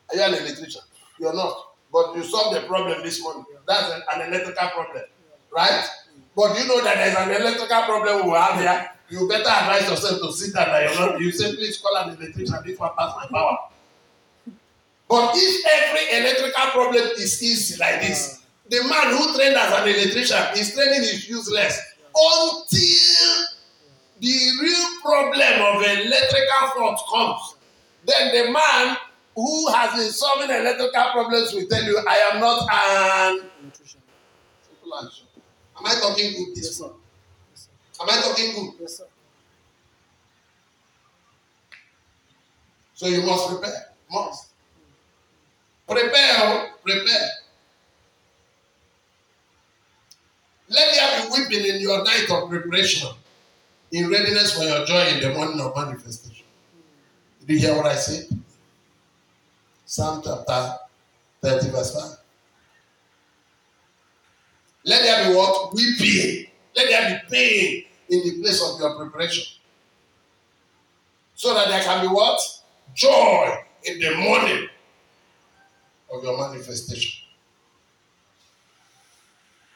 Are 0.09 0.15
you 0.15 0.23
an 0.23 0.33
electrician? 0.33 0.81
You're 1.19 1.35
not. 1.35 1.75
But 1.93 2.15
you 2.15 2.23
solved 2.23 2.55
the 2.57 2.61
problem 2.61 3.03
this 3.03 3.21
morning. 3.21 3.45
That's 3.67 3.93
an, 4.15 4.21
electrical 4.33 4.67
problem. 4.69 5.03
Right? 5.55 5.85
But 6.35 6.57
you 6.57 6.67
know 6.67 6.83
that 6.83 6.95
there's 6.95 7.15
an 7.15 7.29
electrical 7.39 7.81
problem 7.83 8.25
we 8.25 8.31
have 8.31 8.59
here. 8.59 8.89
You 9.09 9.29
better 9.29 9.47
advise 9.47 9.87
yourself 9.87 10.21
to 10.21 10.33
sit 10.33 10.55
down 10.55 10.69
you're 10.81 10.99
not. 10.99 11.21
You 11.21 11.31
say, 11.31 11.55
please 11.55 11.77
call 11.77 11.95
an 11.97 12.17
electrician 12.17 12.57
if 12.65 12.81
I 12.81 12.89
pass 12.97 13.15
my 13.15 13.27
power. 13.27 13.57
But 15.07 15.33
if 15.35 15.65
every 15.67 16.19
electrical 16.19 16.71
problem 16.71 17.03
is 17.19 17.43
easy 17.43 17.77
like 17.77 18.01
this, 18.01 18.41
the 18.69 18.81
man 18.83 19.15
who 19.15 19.35
trained 19.35 19.55
as 19.55 19.73
an 19.73 19.87
electrician, 19.87 20.43
his 20.53 20.73
training 20.73 21.01
is 21.01 21.29
useless 21.29 21.79
until 22.15 23.45
the 24.19 24.37
real 24.61 25.01
problem 25.01 25.61
of 25.61 25.83
electrical 25.83 26.67
fault 26.75 26.99
comes. 27.11 27.55
Then 28.05 28.45
the 28.45 28.51
man 28.51 28.97
who 29.35 29.71
has 29.71 29.93
been 29.99 30.11
solving 30.11 30.49
electrical 30.49 31.11
problems 31.11 31.53
will 31.53 31.67
tell 31.67 31.83
you, 31.83 31.99
I 32.07 32.31
am 32.31 32.39
not 32.39 32.67
an 32.71 33.49
electrician. 33.61 34.01
Simple 34.67 34.97
answer. 34.97 35.23
Am 35.77 35.85
I 35.85 35.95
talking 35.99 36.31
good 36.31 36.55
this 36.55 36.65
yes, 36.65 36.75
sir. 36.77 36.89
Am 38.01 38.09
I 38.09 38.21
talking 38.21 38.53
good? 38.53 38.73
Yes, 38.79 38.97
sir. 38.97 39.05
So 42.93 43.07
you 43.07 43.23
must 43.23 43.49
prepare. 43.49 43.85
Must. 44.09 44.47
Prepare. 45.87 46.71
Prepare. 46.83 47.29
Let 50.75 50.93
there 50.93 51.21
be 51.21 51.29
weeping 51.31 51.75
in 51.75 51.79
your 51.79 52.03
night 52.03 52.29
of 52.29 52.49
preparation, 52.49 53.09
in 53.93 54.09
readiness 54.09 54.57
for 54.57 54.65
your 54.65 54.85
joy 54.85 55.05
in 55.07 55.21
the 55.21 55.33
morning 55.33 55.61
of 55.61 55.73
manifestation. 55.73 56.45
Did 57.39 57.53
you 57.53 57.59
hear 57.59 57.77
what 57.77 57.85
I 57.85 57.95
said? 57.95 58.25
Psalm 59.85 60.21
chapter 60.21 60.77
30, 61.41 61.69
verse 61.69 61.95
5. 61.95 62.17
Let 64.83 65.01
there 65.01 65.29
be 65.29 65.35
what? 65.37 65.73
Weeping. 65.73 66.47
Let 66.75 66.89
there 66.89 67.09
be 67.09 67.35
pain 67.35 67.83
in 68.09 68.23
the 68.23 68.41
place 68.41 68.61
of 68.61 68.77
your 68.77 68.97
preparation. 68.97 69.45
So 71.35 71.53
that 71.53 71.69
there 71.69 71.83
can 71.83 72.01
be 72.01 72.07
what? 72.13 72.39
Joy 72.93 73.55
in 73.85 73.99
the 73.99 74.15
morning 74.17 74.67
of 76.13 76.21
your 76.21 76.37
manifestation. 76.37 77.24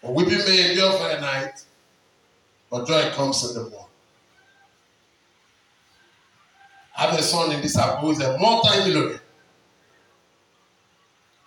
But 0.02 0.14
weeping 0.14 0.40
may 0.40 0.70
endure 0.72 0.92
for 0.94 1.10
a 1.10 1.20
night, 1.20 1.64
but 2.70 2.88
joy 2.88 3.10
comes 3.12 3.44
in 3.50 3.56
the 3.56 3.70
morning. 3.70 3.86
I 6.98 7.04
have 7.04 7.20
a 7.20 7.24
son 7.24 7.52
in 7.52 7.62
this 7.62 7.76
house 7.76 8.02
who 8.02 8.12
is 8.12 8.20
a 8.20 8.38
multi-millionaire. 8.38 9.22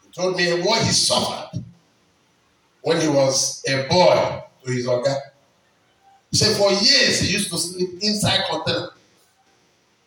He 0.05 0.11
told 0.13 0.37
me 0.37 0.63
what 0.63 0.83
he 0.83 0.93
suffered 0.93 1.63
when 2.83 3.01
he 3.01 3.09
was 3.09 3.63
a 3.69 3.87
boy 3.89 4.43
to 4.65 4.73
his 4.73 4.87
organ. 4.87 5.17
He 6.31 6.37
said 6.39 6.57
for 6.57 6.71
years 6.71 7.21
he 7.21 7.33
used 7.33 7.51
to 7.51 7.59
sleep 7.59 7.91
inside 8.01 8.45
container. 8.51 8.91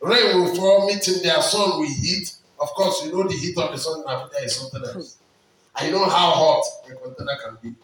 Rain 0.02 0.42
will 0.42 0.56
fall, 0.56 0.88
meeting 0.88 1.22
their 1.24 1.42
sun 1.42 1.80
will 1.80 1.88
heat. 1.88 2.34
Of 2.60 2.70
course, 2.70 3.06
you 3.06 3.12
know 3.12 3.28
the 3.28 3.36
heat 3.36 3.58
of 3.58 3.72
the 3.72 3.78
sun 3.78 4.02
in 4.02 4.08
Africa 4.08 4.36
is 4.44 4.56
something 4.56 4.84
else. 4.84 5.18
I 5.76 5.90
know 5.90 6.06
how 6.06 6.32
hot 6.32 6.64
a 6.90 6.96
container 6.96 7.38
can 7.44 7.58
be. 7.62 7.76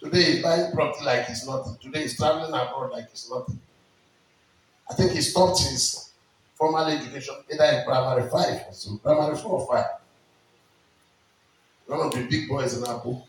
Today 0.00 0.22
he's 0.32 0.42
buying 0.42 0.72
property 0.72 1.04
like 1.04 1.26
it's 1.28 1.46
nothing. 1.46 1.76
Today 1.82 2.02
he's 2.02 2.16
traveling 2.16 2.48
abroad 2.50 2.92
like 2.92 3.06
it's 3.10 3.30
nothing. 3.30 3.60
I 4.90 4.94
think 4.94 5.12
he 5.12 5.20
stopped 5.20 5.60
his 5.60 6.10
formal 6.54 6.86
education 6.86 7.34
either 7.52 7.64
in 7.64 7.84
primary 7.84 8.28
five 8.30 8.64
or 8.68 8.72
so, 8.72 8.96
primary 9.02 9.36
four 9.36 9.60
or 9.60 9.66
five. 9.66 9.86
One 11.86 12.06
of 12.06 12.12
the 12.12 12.26
big 12.26 12.48
boys 12.48 12.76
in 12.76 12.84
Apple. 12.84 13.26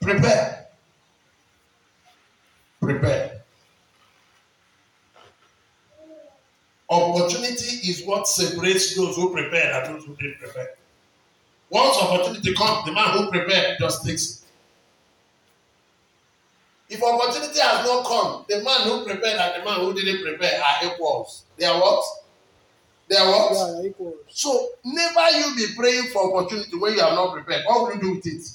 Prepare. 0.00 0.66
Prepare. 2.80 3.42
Opportunity 6.88 7.88
is 7.88 8.02
what 8.04 8.28
separates 8.28 8.94
those 8.94 9.16
who 9.16 9.32
prepare 9.32 9.82
and 9.82 9.94
those 9.94 10.04
who 10.04 10.14
didn't 10.16 10.38
prepare. 10.38 10.74
Once 11.70 11.96
opportunity 11.96 12.54
comes, 12.54 12.84
the 12.84 12.92
man 12.92 13.18
who 13.18 13.30
prepared 13.30 13.76
just 13.80 14.06
takes 14.06 14.38
it. 14.38 14.43
If 16.94 17.02
opportunity 17.02 17.58
has 17.58 17.84
not 17.84 18.06
come, 18.06 18.44
the 18.48 18.62
man 18.62 18.82
who 18.82 19.04
prepared 19.04 19.40
and 19.40 19.60
the 19.60 19.64
man 19.68 19.80
who 19.80 19.92
didn't 19.94 20.22
prepare 20.22 20.62
are 20.62 20.86
equals. 20.86 21.42
They 21.56 21.66
are 21.66 21.80
what? 21.80 22.04
They 23.08 23.16
are 23.16 23.26
what? 23.26 23.52
Yeah, 23.52 23.72
they're 23.72 23.86
equal. 23.90 24.14
So 24.28 24.68
never 24.84 25.30
you 25.36 25.56
be 25.56 25.66
praying 25.76 26.04
for 26.12 26.38
opportunity 26.38 26.78
when 26.78 26.94
you 26.94 27.00
are 27.00 27.16
not 27.16 27.32
prepared. 27.34 27.64
What 27.66 27.80
will 27.80 27.96
you 27.96 28.00
do 28.00 28.14
with 28.14 28.26
it? 28.28 28.48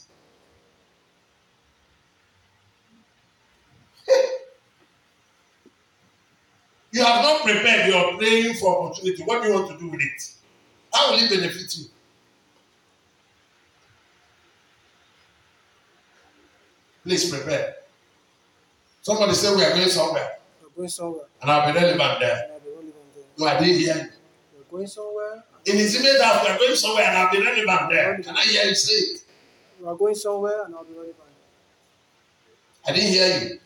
you 6.94 7.04
have 7.04 7.22
not 7.22 7.42
prepared, 7.42 7.90
you 7.90 7.96
are 7.96 8.18
praying 8.18 8.54
for 8.54 8.86
opportunity. 8.86 9.22
What 9.24 9.44
do 9.44 9.50
you 9.50 9.56
want 9.56 9.70
to 9.72 9.78
do 9.78 9.90
with 9.90 10.00
it? 10.00 10.34
How 10.94 11.12
will 11.12 11.20
it 11.20 11.30
benefit 11.30 11.78
you? 11.78 11.88
Please 17.04 17.30
prepare. 17.30 17.76
Somebody 19.02 19.34
say 19.34 19.56
we 19.56 19.64
are 19.64 19.72
going 19.72 19.88
somewhere, 19.90 20.38
We're 20.62 20.70
going 20.76 20.90
somewhere. 20.90 21.26
and 21.42 21.50
I'll 21.52 21.72
be 21.72 21.80
relevant 21.80 22.20
there. 22.20 22.44
And 22.44 22.52
I'll 22.54 22.60
be 22.60 22.70
relevant 22.70 22.96
there. 23.16 23.24
No, 23.38 23.46
I 23.48 23.60
didn't 23.60 23.80
hear 23.80 23.96
you. 23.96 24.10
We're 24.58 24.78
going 24.78 24.88
somewhere. 24.88 25.44
In 25.66 25.78
his 25.78 25.96
image 25.96 26.18
that 26.20 26.44
we 26.44 26.50
are 26.52 26.58
going 26.58 26.76
somewhere, 26.76 27.06
and 27.06 27.18
I'll 27.18 27.32
be 27.32 27.42
relevant 27.42 27.90
there. 27.92 28.18
Can 28.24 28.38
I 28.38 28.42
hear 28.44 28.64
you 28.66 28.76
say 28.76 28.94
it? 28.94 29.22
We're 29.80 29.96
going 29.96 30.16
somewhere 30.16 30.66
and 30.66 30.76
I'll 30.76 30.84
be 30.84 30.92
relevant 30.94 31.16
I 32.86 32.92
didn't 32.92 33.10
hear 33.12 33.40
you. 33.40 33.60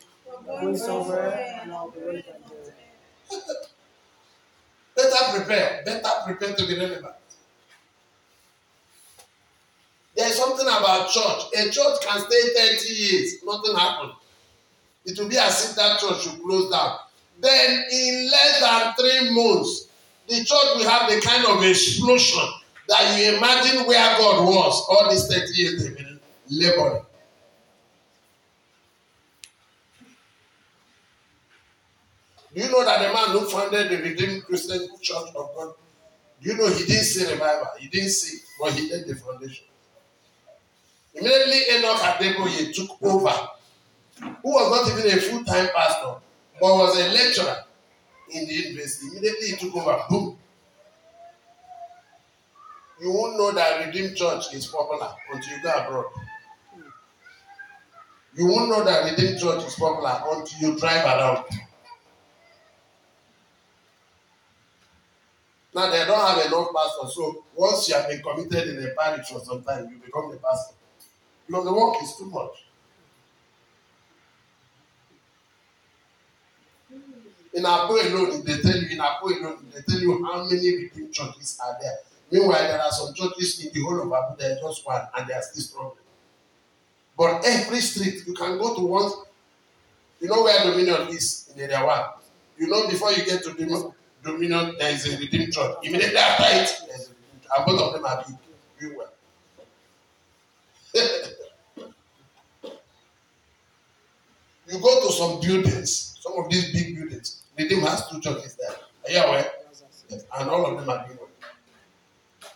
We're 0.46 0.60
going 0.60 0.76
somewhere 0.76 1.60
and 1.62 1.72
I'll 1.72 1.90
be 1.90 1.98
relevant 1.98 2.24
there. 2.48 3.40
Better 4.96 5.36
prepare. 5.38 5.82
Better 5.84 6.08
prepare 6.24 6.54
to 6.54 6.66
be 6.66 6.78
relevant. 6.78 7.14
There 10.14 10.28
is 10.28 10.36
something 10.36 10.66
about 10.66 11.10
church. 11.10 11.42
A 11.58 11.70
church 11.70 11.96
can 12.06 12.20
stay 12.20 12.76
30 12.76 12.92
years, 12.92 13.34
nothing 13.44 13.74
happened. 13.74 14.12
It 15.04 15.18
will 15.18 15.28
be 15.28 15.38
as 15.38 15.70
if 15.70 15.76
that 15.76 16.00
church 16.00 16.22
should 16.22 16.42
close 16.42 16.70
down. 16.70 16.98
Then, 17.40 17.84
in 17.90 18.30
less 18.30 18.60
than 18.60 18.94
three 18.94 19.30
months, 19.34 19.88
the 20.28 20.36
church 20.36 20.76
will 20.76 20.88
have 20.88 21.10
the 21.10 21.20
kind 21.20 21.44
of 21.46 21.62
explosion 21.62 22.48
that 22.88 23.18
you 23.18 23.36
imagine 23.36 23.86
where 23.86 24.16
God 24.18 24.44
was 24.46 24.86
all 24.88 25.10
these 25.10 25.26
30 25.26 25.52
years 25.54 25.84
they've 25.84 25.96
been 25.96 26.20
laboring. 26.48 27.02
Do 32.54 32.60
you 32.60 32.70
know 32.70 32.84
that 32.84 33.00
the 33.00 33.12
man 33.12 33.30
who 33.36 33.46
founded 33.48 33.90
the 33.90 33.96
Redeemed 33.96 34.44
Christian 34.44 34.86
Church 35.02 35.28
of 35.34 35.50
God, 35.56 35.74
do 36.40 36.50
you 36.50 36.56
know 36.56 36.68
he 36.68 36.84
didn't 36.84 37.04
see 37.04 37.30
revival? 37.30 37.66
He 37.78 37.88
didn't 37.88 38.10
see, 38.10 38.38
but 38.60 38.72
he 38.72 38.92
laid 38.92 39.06
the 39.06 39.16
foundation. 39.16 39.64
Immediately 41.14 41.76
Enoch 41.76 41.98
Adeboye 41.98 42.72
took 42.74 43.02
over, 43.02 43.48
who 44.20 44.50
was 44.50 44.70
not 44.70 44.98
even 44.98 45.18
a 45.18 45.20
full-time 45.20 45.68
pastor, 45.74 46.16
but 46.60 46.74
was 46.74 46.98
a 46.98 47.08
lecturer 47.08 47.64
in 48.30 48.46
the 48.46 48.54
university. 48.54 49.06
Immediately 49.08 49.48
he 49.48 49.56
took 49.56 49.76
over, 49.76 50.02
boom. 50.08 50.38
You 53.00 53.10
won't 53.10 53.36
know 53.36 53.52
that 53.52 53.86
Redeemed 53.86 54.16
Church 54.16 54.54
is 54.54 54.66
popular 54.66 55.10
until 55.32 55.56
you 55.56 55.62
go 55.62 55.72
abroad. 55.72 56.06
You 58.36 58.46
won't 58.46 58.68
know 58.68 58.84
that 58.84 59.10
Redeemed 59.10 59.38
Church 59.38 59.64
is 59.64 59.74
popular 59.74 60.22
until 60.28 60.58
you 60.60 60.78
drive 60.78 61.04
around. 61.04 61.44
Now 65.74 65.90
they 65.90 66.04
don't 66.04 66.20
have 66.20 66.46
enough 66.46 66.68
pastors, 66.74 67.14
so 67.16 67.44
once 67.54 67.88
you 67.88 67.94
have 67.94 68.08
been 68.08 68.22
committed 68.22 68.68
in 68.76 68.86
a 68.86 68.94
parish 68.94 69.26
for 69.26 69.40
some 69.40 69.62
time, 69.64 69.88
you 69.90 69.96
become 69.98 70.30
the 70.30 70.36
pastor. 70.36 70.74
Because 71.46 71.64
the 71.64 71.72
work 71.74 71.96
is 72.02 72.14
too 72.16 72.26
much. 72.26 72.63
In 77.54 77.64
Apo 77.64 77.94
alone, 77.94 78.44
they 78.44 78.58
tell 78.58 78.76
you, 78.76 78.88
in 78.90 79.00
Apo 79.00 79.28
alone, 79.28 79.66
they 79.72 79.80
tell 79.82 80.00
you 80.00 80.24
how 80.24 80.44
many 80.44 80.76
redeemed 80.76 81.12
churches 81.12 81.58
are 81.64 81.76
there. 81.80 81.98
Meanwhile, 82.30 82.62
there 82.68 82.80
are 82.82 82.90
some 82.90 83.14
churches 83.14 83.64
in 83.64 83.72
the 83.72 83.80
whole 83.80 84.00
of 84.02 84.12
Abu, 84.12 84.36
there 84.40 84.58
just 84.60 84.84
one, 84.86 85.02
and 85.16 85.26
they 85.28 85.34
are 85.34 85.42
still 85.42 85.62
struggling. 85.62 86.04
But 87.16 87.44
every 87.44 87.80
street, 87.80 88.26
you 88.26 88.34
can 88.34 88.58
go 88.58 88.74
to 88.74 88.80
one, 88.80 89.10
you 90.20 90.28
know 90.28 90.42
where 90.42 90.64
Dominion 90.64 91.08
is 91.08 91.52
in 91.54 91.60
area 91.62 91.84
one. 91.84 92.02
You 92.58 92.68
know 92.68 92.88
before 92.88 93.12
you 93.12 93.24
get 93.24 93.42
to 93.44 93.52
Dominion, 93.52 93.92
Dominion 94.22 94.74
there 94.78 94.90
is 94.92 95.06
a 95.12 95.18
redeemed 95.18 95.52
church. 95.52 95.76
Immediately 95.82 96.16
after 96.16 96.44
it, 96.44 96.88
there 96.88 96.96
is 96.96 97.08
a 97.08 97.10
redeemed 97.10 97.42
church. 97.42 97.52
And 97.56 97.66
both 97.66 97.80
of 97.80 97.92
them 97.92 98.04
are 98.04 98.24
big, 98.26 98.36
doing 98.80 98.96
well. 98.98 99.12
you 104.68 104.80
go 104.80 105.06
to 105.06 105.12
some 105.12 105.40
buildings, 105.40 106.16
some 106.20 106.32
of 106.38 106.50
these 106.50 106.72
big 106.72 106.96
buildings, 106.96 107.42
Redeem 107.56 107.80
has 107.80 108.08
two 108.08 108.20
churches 108.20 108.56
there. 108.56 108.74
Are 109.06 109.10
you 109.10 109.28
aware? 109.28 109.50
Yes. 110.08 110.24
And 110.38 110.50
all 110.50 110.66
of 110.66 110.78
them 110.78 110.88
are 110.90 111.06
doing. 111.06 111.18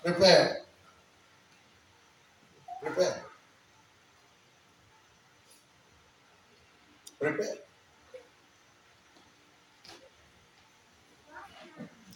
Prepare. 0.03 0.59
Prepare. 2.83 3.23
Prepare. 7.21 7.55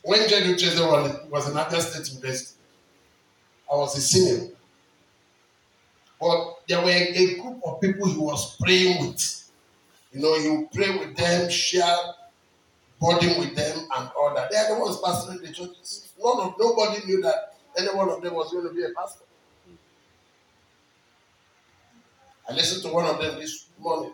When 0.04 0.20
Jedu 0.28 0.58
Chester 0.58 0.84
was, 1.30 1.48
in 1.48 1.54
Abia 1.54 1.80
State 1.80 2.08
University, 2.12 2.58
I 3.72 3.76
was 3.76 3.96
a 3.96 4.00
senior. 4.00 4.48
But 6.20 6.58
there 6.68 6.80
were 6.82 6.90
a 6.90 7.34
group 7.40 7.60
of 7.64 7.80
people 7.80 8.08
he 8.08 8.18
was 8.18 8.56
praying 8.56 9.06
with. 9.06 9.50
You 10.12 10.20
know, 10.20 10.56
would 10.56 10.72
pray 10.72 10.98
with 10.98 11.16
them, 11.16 11.48
share 11.48 11.96
burden 13.02 13.40
with 13.40 13.56
them, 13.56 13.78
and 13.96 14.10
all 14.16 14.32
that. 14.34 14.50
They 14.50 14.56
are 14.56 14.74
the 14.74 14.80
ones 14.80 14.96
pastoring 14.98 15.40
the 15.40 15.52
churches. 15.52 16.12
None 16.22 16.40
of 16.40 16.54
nobody 16.58 17.04
knew 17.04 17.20
that 17.22 17.54
any 17.76 17.88
one 17.88 18.08
of 18.08 18.22
them 18.22 18.34
was 18.34 18.52
going 18.52 18.68
to 18.68 18.72
be 18.72 18.84
a 18.84 18.90
pastor. 18.90 19.24
I 22.48 22.54
listened 22.54 22.82
to 22.84 22.88
one 22.88 23.06
of 23.06 23.20
them 23.20 23.38
this 23.38 23.66
morning, 23.78 24.12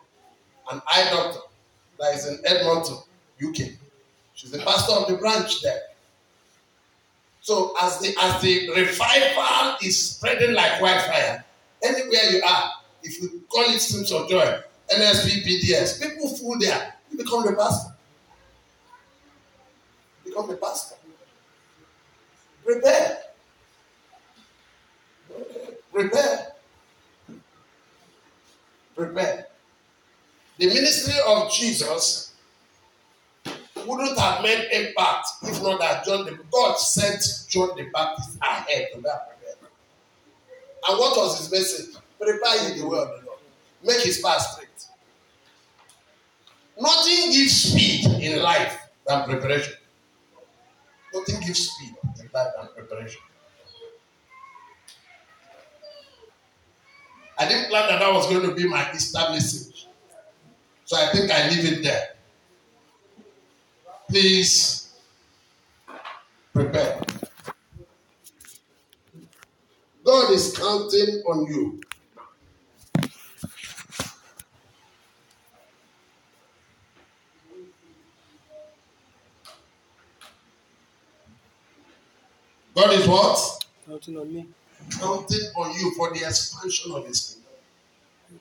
an 0.71 0.81
eye 0.87 1.09
doctor 1.11 1.41
that 1.99 2.15
is 2.15 2.27
in 2.27 2.39
Edmonton, 2.47 2.99
UK. 3.43 3.73
She's 4.35 4.51
the 4.51 4.59
pastor 4.59 4.93
of 4.93 5.09
the 5.09 5.17
branch 5.17 5.63
there. 5.63 5.81
So 7.41 7.75
as 7.81 7.99
the 7.99 8.15
as 8.21 8.43
the 8.43 8.69
revival 8.71 9.77
is 9.83 10.11
spreading 10.11 10.55
like 10.55 10.81
wildfire, 10.81 11.45
anywhere 11.83 12.31
you 12.31 12.43
are, 12.43 12.71
if 13.03 13.21
you 13.21 13.43
call 13.49 13.65
it 13.65 13.81
streams 13.81 14.13
of 14.13 14.29
joy, 14.29 14.61
NSP, 14.93 15.45
PDS, 15.45 16.03
people 16.03 16.29
fool 16.29 16.59
there. 16.59 16.95
You 17.11 17.19
become 17.19 17.47
the 17.47 17.55
pastor. 17.55 17.88
Become 20.47 20.59
pastor. 20.59 20.97
Prepare. 22.65 23.19
Prepare. 25.93 26.47
Prepare. 28.95 29.47
The 30.59 30.67
ministry 30.67 31.15
of 31.27 31.51
Jesus 31.53 32.35
wouldn't 33.87 34.19
have 34.19 34.43
made 34.43 34.69
impact 34.73 35.29
if 35.45 35.63
not 35.63 35.79
that 35.81 36.05
John 36.05 36.25
the 36.25 36.39
God 36.53 36.79
sent 36.79 37.23
John 37.49 37.71
the 37.77 37.85
Baptist 37.93 38.39
ahead 38.43 38.89
to 38.95 39.01
that. 39.03 39.39
And 40.89 40.99
what 40.99 41.17
was 41.17 41.39
his 41.39 41.51
message? 41.51 41.97
Prepare 42.21 42.69
ye 42.69 42.81
the 42.81 42.87
way 42.87 42.99
of 42.99 43.09
the 43.09 43.27
Lord. 43.27 43.39
Make 43.85 44.01
his 44.01 44.21
path 44.21 44.41
straight. 44.43 44.69
Nothing 46.81 47.33
gives 47.33 47.53
speed 47.53 48.07
in 48.23 48.43
life 48.43 48.79
than 49.07 49.25
preparation. 49.25 49.75
Nothing 51.15 51.41
gives 51.41 51.71
speed 51.71 51.95
in 52.21 52.29
life 52.33 52.53
than 52.57 52.69
preparation. 52.75 53.23
I 57.39 57.49
didn't 57.49 57.69
plan 57.69 57.89
that 57.89 58.01
that 58.01 58.13
was 58.13 58.27
going 58.27 58.49
to 58.49 58.55
be 58.55 58.69
my 58.69 58.91
Easter 58.95 59.25
message. 59.31 59.87
So 60.85 60.97
I 60.97 61.13
think 61.13 61.31
I 61.31 61.49
leave 61.51 61.73
it 61.73 61.83
there. 61.85 62.09
Please 64.09 64.93
prepare. 66.53 67.01
God 70.05 70.33
is 70.33 70.57
counting 70.57 71.23
on 71.27 71.47
you. 71.47 71.81
God 82.79 82.93
is 82.93 83.09
what? 83.09 83.65
Counting 83.89 84.19
on 84.19 84.33
me. 84.33 84.47
Counting 85.01 85.51
on 85.57 85.75
you 85.75 85.93
for 85.97 86.11
the 86.11 86.25
expansion 86.25 86.93
of 86.93 87.05
his 87.09 87.35
kingdom. 87.35 88.41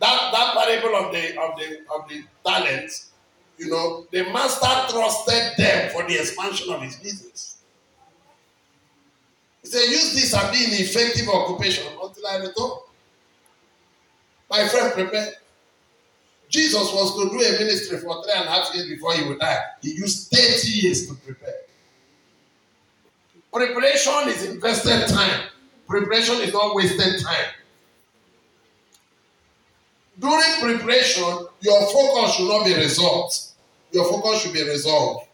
That 0.00 0.32
that 0.32 0.54
parable 0.54 0.96
of 0.96 1.12
the 1.12 1.40
of 1.40 1.56
the 1.56 1.78
of 1.94 2.08
the 2.08 2.24
talents, 2.44 3.12
you 3.56 3.70
know, 3.70 4.06
the 4.10 4.24
master 4.32 4.92
trusted 4.92 5.52
them 5.58 5.92
for 5.92 6.02
the 6.08 6.16
expansion 6.18 6.72
of 6.72 6.82
his 6.82 6.96
business. 6.96 7.58
He 9.62 9.68
said, 9.68 9.88
use 9.90 10.14
this 10.14 10.34
and 10.34 10.50
be 10.50 10.64
in 10.64 10.72
effective 10.72 11.28
occupation 11.28 11.86
until 12.02 12.26
I 12.26 12.38
return. 12.38 12.70
My 14.50 14.66
friend, 14.66 14.92
prepare. 14.92 15.34
Jesus 16.48 16.92
was 16.92 17.14
to 17.16 17.28
do 17.28 17.44
a 17.44 17.58
ministry 17.58 17.98
for 17.98 18.22
three 18.22 18.32
and 18.34 18.44
a 18.44 18.50
half 18.50 18.74
years 18.74 18.88
before 18.88 19.14
he 19.14 19.28
would 19.28 19.38
die. 19.38 19.60
He 19.82 19.92
used 19.92 20.30
30 20.30 20.68
years 20.68 21.06
to 21.08 21.14
prepare. 21.14 21.54
Preparation 23.52 24.28
is 24.28 24.44
invested 24.44 25.08
time. 25.08 25.48
Preparation 25.86 26.36
is 26.36 26.52
not 26.52 26.74
wasted 26.74 27.22
time. 27.22 27.46
During 30.18 30.52
preparation, 30.60 31.46
your 31.60 31.80
focus 31.86 32.34
should 32.34 32.48
not 32.48 32.64
be 32.64 32.74
result. 32.74 33.52
Your 33.92 34.04
focus 34.10 34.42
should 34.42 34.52
be 34.52 34.62
resolved. 34.62 35.26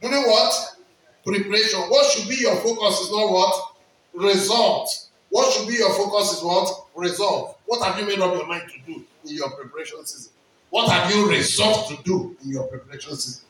During 0.00 0.22
what? 0.22 0.76
Preparation. 1.24 1.80
What 1.80 2.10
should 2.10 2.28
be 2.28 2.36
your 2.36 2.56
focus 2.56 3.00
is 3.00 3.10
not 3.10 3.30
what? 3.30 3.76
Result. 4.14 5.08
What 5.30 5.52
should 5.52 5.68
be 5.68 5.74
your 5.74 5.92
focus 5.94 6.38
is 6.38 6.42
what? 6.42 6.86
Resolve. 6.94 7.53
What 7.66 7.86
have 7.86 7.98
you 7.98 8.06
made 8.06 8.20
up 8.20 8.34
your 8.34 8.46
mind 8.46 8.64
to 8.68 8.92
do 8.92 9.04
in 9.26 9.34
your 9.36 9.50
preparation 9.50 10.04
season? 10.04 10.32
What 10.70 10.90
have 10.90 11.14
you 11.14 11.30
resolved 11.30 11.96
to 11.96 12.02
do 12.02 12.36
in 12.44 12.50
your 12.50 12.64
preparation 12.64 13.16
season? 13.16 13.44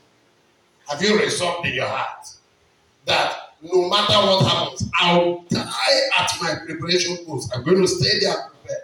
Have 0.88 1.02
you 1.02 1.18
resolved 1.18 1.66
in 1.66 1.74
your 1.74 1.86
heart 1.86 2.26
that 3.06 3.54
no 3.62 3.88
matter 3.88 4.14
what 4.14 4.44
happens, 4.46 4.90
I'll 5.00 5.42
die 5.48 6.00
at 6.18 6.30
my 6.40 6.54
preparation 6.66 7.16
post. 7.26 7.50
I'm 7.54 7.64
going 7.64 7.80
to 7.80 7.88
stay 7.88 8.20
there 8.20 8.34
prepared. 8.50 8.82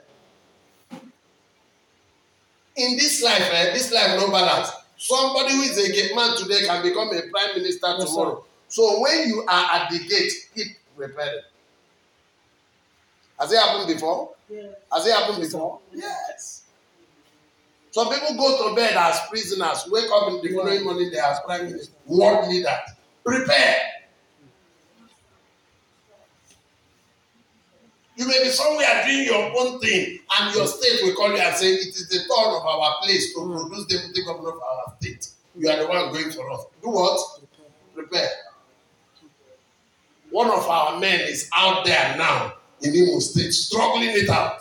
In 2.76 2.96
this 2.96 3.22
life, 3.22 3.46
eh, 3.52 3.74
this 3.74 3.92
life 3.92 4.18
no 4.18 4.30
balance. 4.30 4.70
Somebody 4.96 5.54
who 5.54 5.62
is 5.62 5.78
a 5.78 5.92
gate 5.92 6.14
man 6.14 6.36
today 6.36 6.66
can 6.66 6.82
become 6.82 7.08
a 7.08 7.20
prime 7.30 7.56
minister 7.56 7.88
Yes, 7.98 8.08
tomorrow. 8.08 8.44
So 8.68 9.00
when 9.00 9.28
you 9.28 9.44
are 9.48 9.68
at 9.72 9.90
the 9.90 9.98
gate, 9.98 10.32
keep 10.54 10.68
preparing. 10.96 11.40
Has 13.38 13.52
it 13.52 13.58
happened 13.58 13.92
before? 13.94 14.30
Yeah. 14.50 14.62
Has 14.92 15.06
it 15.06 15.14
happened 15.14 15.42
before? 15.42 15.78
Yes. 15.94 16.64
Some 17.92 18.08
people 18.12 18.36
go 18.36 18.68
to 18.70 18.74
bed 18.74 18.94
as 18.96 19.20
prisoners, 19.28 19.84
wake 19.90 20.10
up 20.12 20.28
in 20.28 20.42
the 20.42 20.54
following 20.54 20.84
morning, 20.84 21.10
they 21.10 21.18
are 21.18 21.40
prime 21.44 21.66
minister, 21.66 21.92
world 22.06 22.48
leader. 22.48 22.76
Prepare. 23.24 23.76
You 28.16 28.26
may 28.26 28.42
be 28.42 28.50
somewhere 28.50 29.04
doing 29.06 29.24
your 29.24 29.52
own 29.58 29.80
thing, 29.80 30.18
and 30.38 30.54
your 30.54 30.66
state 30.66 31.00
will 31.02 31.14
call 31.14 31.30
you 31.30 31.38
and 31.38 31.56
say, 31.56 31.68
It 31.68 31.88
is 31.88 32.08
the 32.08 32.18
turn 32.18 32.54
of 32.54 32.66
our 32.66 32.96
place 33.02 33.32
to 33.34 33.40
produce 33.40 33.86
deputy 33.86 34.24
governor 34.24 34.50
of 34.50 34.60
our 34.62 34.94
state. 35.00 35.28
You 35.56 35.68
are 35.70 35.78
the 35.78 35.86
one 35.86 36.12
going 36.12 36.30
for 36.30 36.50
us. 36.50 36.66
Do 36.82 36.90
what? 36.90 37.20
Prepare. 37.94 38.28
One 40.30 40.50
of 40.50 40.68
our 40.68 41.00
men 41.00 41.20
is 41.20 41.48
out 41.56 41.84
there 41.84 42.16
now 42.16 42.54
in 42.82 42.94
Imo 42.94 43.18
State, 43.18 43.52
struggling 43.52 44.10
it 44.10 44.28
out 44.28 44.60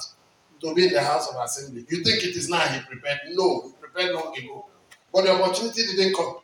to 0.62 0.73
be 0.73 0.88
in 0.88 0.93
the 0.93 1.01
House 1.01 1.29
of 1.29 1.36
Assembly. 1.41 1.86
You 1.89 2.03
think 2.03 2.23
it 2.23 2.36
is 2.36 2.49
now 2.49 2.60
he 2.60 2.79
prepared? 2.82 3.19
No, 3.32 3.63
he 3.67 3.71
prepared 3.79 4.13
long 4.13 4.38
ago. 4.38 4.65
But 5.13 5.23
the 5.23 5.32
opportunity 5.41 5.84
didn't 5.84 6.15
come. 6.15 6.38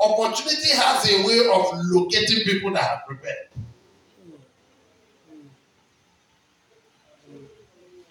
Opportunity 0.00 0.70
has 0.70 1.08
a 1.10 1.26
way 1.26 1.38
of 1.52 1.78
locating 1.90 2.44
people 2.44 2.72
that 2.72 2.82
have 2.82 3.06
prepared. 3.06 3.48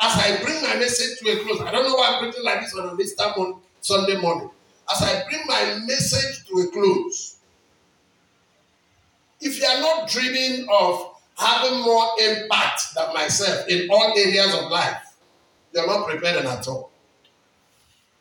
As 0.04 0.18
I 0.18 0.42
bring 0.42 0.62
my 0.64 0.76
message 0.78 1.20
to 1.20 1.30
a 1.30 1.44
close, 1.44 1.62
I 1.62 1.72
don't 1.72 1.88
know 1.88 1.96
why 1.96 2.14
I'm 2.14 2.24
preaching 2.24 2.44
like 2.44 2.62
this 2.62 2.74
on 2.76 2.90
an 2.90 3.00
Easter 3.00 3.32
mon- 3.38 3.62
Sunday 3.82 4.20
morning. 4.20 4.50
As 4.94 5.02
I 5.04 5.24
bring 5.30 5.42
my 5.46 5.80
message 5.86 6.46
to 6.48 6.56
a 6.62 6.68
close, 6.72 7.38
if 9.40 9.60
you 9.60 9.66
are 9.66 9.80
not 9.80 10.10
dreaming 10.10 10.68
of 10.72 11.11
having 11.38 11.82
more 11.82 12.08
impact 12.20 12.82
than 12.96 13.14
myself 13.14 13.68
in 13.68 13.90
all 13.90 14.14
areas 14.18 14.54
of 14.54 14.70
life, 14.70 15.16
you 15.74 15.80
are 15.80 15.88
not 15.88 16.08
prepared 16.08 16.46
at 16.46 16.68
all. 16.68 16.92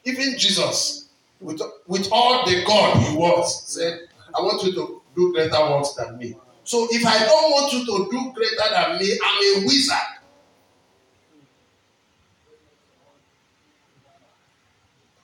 Even 0.05 0.39
Jesus, 0.39 1.09
with, 1.41 1.61
with 1.87 2.09
all 2.11 2.45
the 2.47 2.65
God 2.67 2.97
he 2.99 3.17
was, 3.17 3.65
said, 3.65 4.01
I 4.35 4.41
want 4.41 4.63
you 4.63 4.73
to 4.75 5.03
do 5.15 5.33
greater 5.33 5.61
works 5.71 5.95
than 5.95 6.17
me. 6.19 6.37
So 6.65 6.87
if 6.91 7.05
I 7.05 7.19
don't 7.19 7.51
want 7.51 7.73
you 7.73 7.81
to 7.81 8.11
do 8.11 8.33
greater 8.33 8.71
than 8.73 8.99
me, 8.99 9.19
I'm 9.25 9.63
a 9.63 9.67
wizard. 9.67 9.97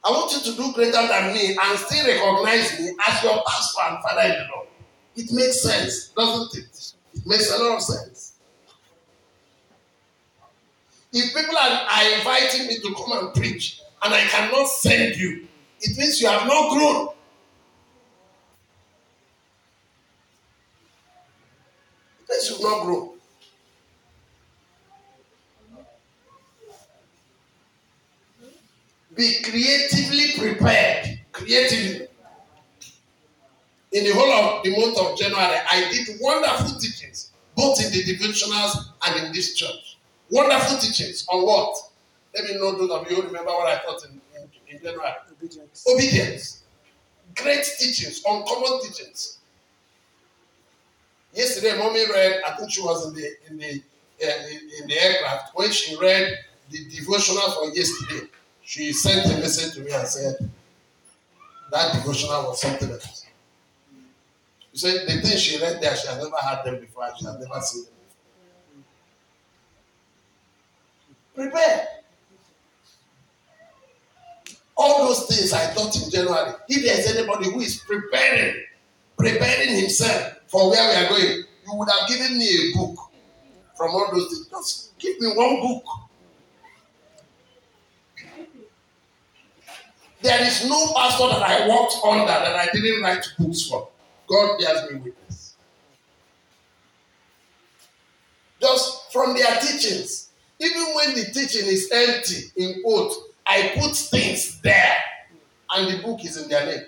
I 0.04 0.10
want 0.10 0.32
you 0.32 0.52
to 0.52 0.56
do 0.56 0.72
greater 0.72 0.92
than 0.92 1.34
me 1.34 1.56
and 1.60 1.78
still 1.78 2.06
recognize 2.06 2.78
me 2.78 2.92
as 3.08 3.22
your 3.24 3.42
pastor 3.44 3.80
and 3.88 3.98
father 4.02 4.22
in 4.22 4.48
law. 4.50 4.64
It 5.16 5.32
makes 5.32 5.62
sense, 5.62 6.08
doesn't 6.08 6.56
it? 6.62 6.75
Makes 7.26 7.50
a 7.50 7.58
lot 7.58 7.76
of 7.76 7.82
sense. 7.82 8.34
If 11.12 11.34
people 11.34 11.56
are, 11.58 11.70
are 11.70 12.18
inviting 12.18 12.68
me 12.68 12.78
to 12.78 12.94
come 12.94 13.18
and 13.18 13.34
preach 13.34 13.80
and 14.02 14.14
I 14.14 14.20
cannot 14.20 14.68
send 14.68 15.16
you, 15.16 15.46
it 15.80 15.98
means 15.98 16.20
you 16.20 16.28
have 16.28 16.46
not 16.46 16.72
grown. 16.72 17.08
It 22.20 22.30
means 22.30 22.50
you've 22.50 22.62
not 22.62 22.84
grown. 22.84 23.10
Be 29.16 29.42
creatively 29.42 30.32
prepared. 30.38 31.18
Creatively. 31.32 32.05
In 33.92 34.04
the 34.04 34.12
whole 34.12 34.30
of 34.32 34.64
the 34.64 34.70
month 34.70 34.98
of 34.98 35.18
January, 35.18 35.58
I 35.70 35.88
did 35.90 36.16
wonderful 36.20 36.78
teachings, 36.78 37.30
both 37.54 37.82
in 37.84 37.92
the 37.92 38.02
devotionals 38.02 38.76
and 39.06 39.26
in 39.26 39.32
this 39.32 39.54
church. 39.54 39.98
Wonderful 40.30 40.78
teachings 40.78 41.26
on 41.30 41.46
what? 41.46 41.76
Let 42.34 42.44
me 42.44 42.56
know 42.56 42.76
those 42.76 42.90
of 42.90 43.10
you 43.10 43.16
who 43.16 43.22
remember 43.22 43.52
what 43.52 43.68
I 43.68 43.80
taught 43.82 44.04
in, 44.04 44.20
in, 44.36 44.50
in 44.68 44.82
January. 44.82 45.12
Obedience. 45.30 45.84
Obedience. 45.88 46.62
Great 47.34 47.64
teachings, 47.78 48.22
uncommon 48.26 48.80
teachings. 48.82 49.38
Yesterday, 51.32 51.78
mommy 51.78 52.04
read. 52.10 52.40
I 52.46 52.56
think 52.56 52.70
she 52.70 52.80
was 52.82 53.06
in 53.08 53.14
the 53.14 53.30
in 53.48 53.58
the 53.58 53.82
uh, 54.24 54.46
in, 54.48 54.82
in 54.82 54.88
the 54.88 55.02
aircraft 55.02 55.54
when 55.54 55.70
she 55.70 55.96
read 55.96 56.32
the 56.70 56.78
devotional 56.88 57.50
for 57.52 57.68
yesterday. 57.74 58.26
She 58.62 58.92
sent 58.92 59.26
a 59.26 59.38
message 59.38 59.74
to 59.74 59.80
me 59.80 59.92
and 59.92 60.08
said 60.08 60.50
that 61.70 61.92
devotional 61.94 62.44
was 62.44 62.60
something 62.60 62.90
else. 62.90 63.26
Said 64.76 65.08
the 65.08 65.22
things 65.22 65.40
she 65.40 65.58
read 65.58 65.80
there, 65.80 65.96
she 65.96 66.06
had 66.06 66.18
never 66.18 66.36
had 66.36 66.62
them 66.62 66.78
before. 66.80 67.08
She 67.18 67.24
had 67.24 67.40
never 67.40 67.60
seen 67.62 67.84
them 67.84 67.94
before. 71.34 71.50
Prepare. 71.50 71.88
All 74.76 75.06
those 75.06 75.26
things 75.28 75.54
I 75.54 75.72
taught 75.72 75.96
in 75.96 76.10
January, 76.10 76.52
if 76.68 76.84
there's 76.84 77.16
anybody 77.16 77.50
who 77.50 77.60
is 77.60 77.78
preparing, 77.78 78.66
preparing 79.16 79.76
himself 79.76 80.40
for 80.46 80.68
where 80.70 80.90
we 80.90 81.06
are 81.06 81.08
going, 81.08 81.44
you 81.64 81.72
would 81.72 81.88
have 81.88 82.06
given 82.06 82.36
me 82.36 82.44
a 82.44 82.76
book 82.76 82.98
from 83.78 83.92
all 83.92 84.10
those 84.12 84.28
things. 84.28 84.46
Just 84.48 84.98
give 84.98 85.18
me 85.20 85.28
one 85.34 85.56
book. 85.62 85.84
There 90.20 90.42
is 90.42 90.68
no 90.68 90.92
pastor 90.94 91.28
that 91.28 91.42
I 91.42 91.66
worked 91.66 91.96
under 92.04 92.26
that 92.26 92.56
I 92.56 92.68
didn't 92.74 93.02
write 93.02 93.24
books 93.38 93.62
for. 93.70 93.88
God 94.28 94.58
bears 94.58 94.90
me 94.90 94.98
witness. 94.98 95.56
Just 98.60 99.12
from 99.12 99.34
their 99.34 99.58
teachings, 99.60 100.30
even 100.58 100.82
when 100.94 101.14
the 101.14 101.24
teaching 101.26 101.66
is 101.66 101.90
empty, 101.92 102.52
in 102.56 102.82
quote, 102.82 103.12
I 103.46 103.72
put 103.78 103.94
things 103.96 104.60
there, 104.62 104.96
and 105.74 105.92
the 105.92 106.02
book 106.02 106.24
is 106.24 106.36
in 106.42 106.48
their 106.48 106.66
name. 106.66 106.84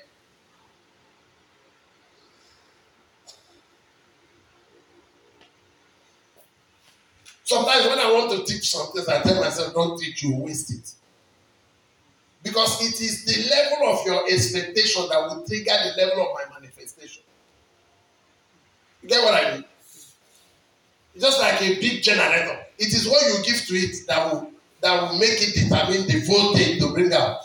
Sometimes 7.44 7.86
when 7.86 7.98
I 7.98 8.12
want 8.12 8.30
to 8.32 8.52
teach 8.52 8.68
something, 8.70 9.04
I 9.08 9.22
tell 9.22 9.40
myself, 9.40 9.74
don't 9.74 9.98
teach, 9.98 10.22
you 10.22 10.36
waste 10.36 10.70
it. 10.72 10.92
Because 12.42 12.80
it 12.82 13.00
is 13.00 13.24
the 13.24 13.50
level 13.50 13.98
of 13.98 14.06
your 14.06 14.26
expectation 14.30 15.08
that 15.08 15.20
will 15.22 15.46
trigger 15.46 15.72
the 15.84 16.04
level 16.04 16.22
of 16.24 16.34
my. 16.34 16.47
You 19.02 19.08
get 19.08 19.24
what 19.24 19.34
I 19.34 19.54
mean? 19.54 19.64
Just 21.18 21.40
like 21.40 21.60
a 21.62 21.80
big 21.80 22.02
generator. 22.02 22.58
It 22.78 22.88
is 22.88 23.08
what 23.08 23.22
you 23.26 23.44
give 23.44 23.66
to 23.66 23.74
it 23.74 24.06
that 24.06 24.32
will 24.32 24.52
that 24.80 25.02
will 25.02 25.18
make 25.18 25.42
it 25.42 25.54
determine 25.54 26.06
the 26.06 26.24
voltage 26.26 26.78
to 26.78 26.92
bring 26.92 27.12
out. 27.12 27.40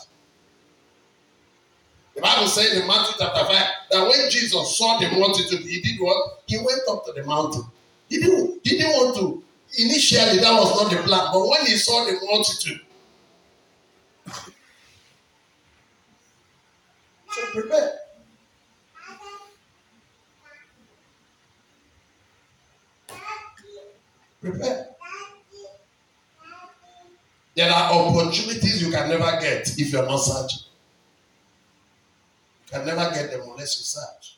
The 2.15 2.21
Bible 2.21 2.47
says 2.47 2.79
in 2.79 2.87
Matthew 2.87 3.15
chapter 3.17 3.43
5 3.43 3.49
that 3.89 4.07
when 4.07 4.29
Jesus 4.29 4.77
saw 4.77 4.99
the 4.99 5.09
multitude, 5.17 5.61
he 5.61 5.81
did 5.81 5.99
what? 5.99 6.43
He 6.45 6.57
went 6.57 6.81
up 6.89 7.05
to 7.05 7.11
the 7.13 7.23
mountain. 7.23 7.63
He 8.07 8.17
didn't, 8.19 8.59
he 8.63 8.77
didn't 8.77 8.91
want 8.91 9.17
to. 9.17 9.43
Initially, 9.81 10.37
that 10.37 10.53
was 10.53 10.79
not 10.79 10.91
the 10.91 10.97
plan. 10.97 11.29
But 11.33 11.39
when 11.39 11.65
he 11.65 11.75
saw 11.75 12.05
the 12.05 12.19
multitude, 12.29 12.81
so 17.31 17.41
prepare. 17.51 18.02
Prepare. 24.43 24.87
There 27.55 27.69
are 27.71 27.93
opportunities 27.93 28.81
you 28.81 28.91
can 28.91 29.07
never 29.09 29.39
get 29.39 29.77
if 29.77 29.93
you're 29.93 30.05
not 30.07 30.17
searching. 30.17 30.65
You 32.65 32.79
can 32.79 32.87
never 32.87 33.13
get 33.13 33.29
them 33.29 33.41
unless 33.47 33.77
you 33.77 33.83
search. 33.85 34.37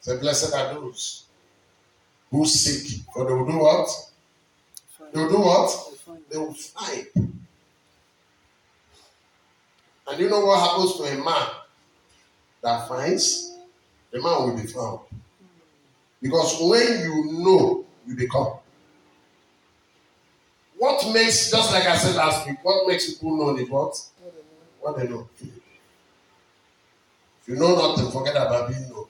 So 0.00 0.18
blessed 0.20 0.54
are 0.54 0.74
those 0.74 1.24
who 2.30 2.46
seek, 2.46 3.02
for 3.12 3.26
they 3.26 3.34
will 3.34 3.46
do 3.46 3.58
what? 3.58 3.88
They 5.12 5.20
will 5.20 5.28
do 5.28 5.38
what? 5.38 5.98
They 6.30 6.38
will 6.38 6.54
find. 6.54 7.41
And 10.12 10.20
you 10.20 10.28
know 10.28 10.44
what 10.44 10.60
happens 10.60 10.96
to 10.96 11.04
a 11.04 11.24
man 11.24 11.48
that 12.62 12.86
finds? 12.86 13.56
The 14.10 14.20
man 14.20 14.42
will 14.42 14.54
be 14.60 14.66
found. 14.66 15.00
Because 16.20 16.58
when 16.60 17.00
you 17.00 17.32
know, 17.42 17.86
you 18.06 18.14
become. 18.14 18.58
What 20.76 21.10
makes, 21.14 21.50
just 21.50 21.72
like 21.72 21.86
I 21.86 21.96
said 21.96 22.14
last 22.14 22.46
week, 22.46 22.58
what 22.62 22.86
makes 22.86 23.10
people 23.14 23.38
know 23.38 23.56
is 23.56 23.70
what? 23.70 23.98
What 24.80 24.98
they 24.98 25.08
know. 25.08 25.26
If 25.40 25.48
you 27.46 27.56
know 27.56 27.74
nothing, 27.74 28.10
forget 28.10 28.36
about 28.36 28.68
being 28.68 28.86
known. 28.90 29.06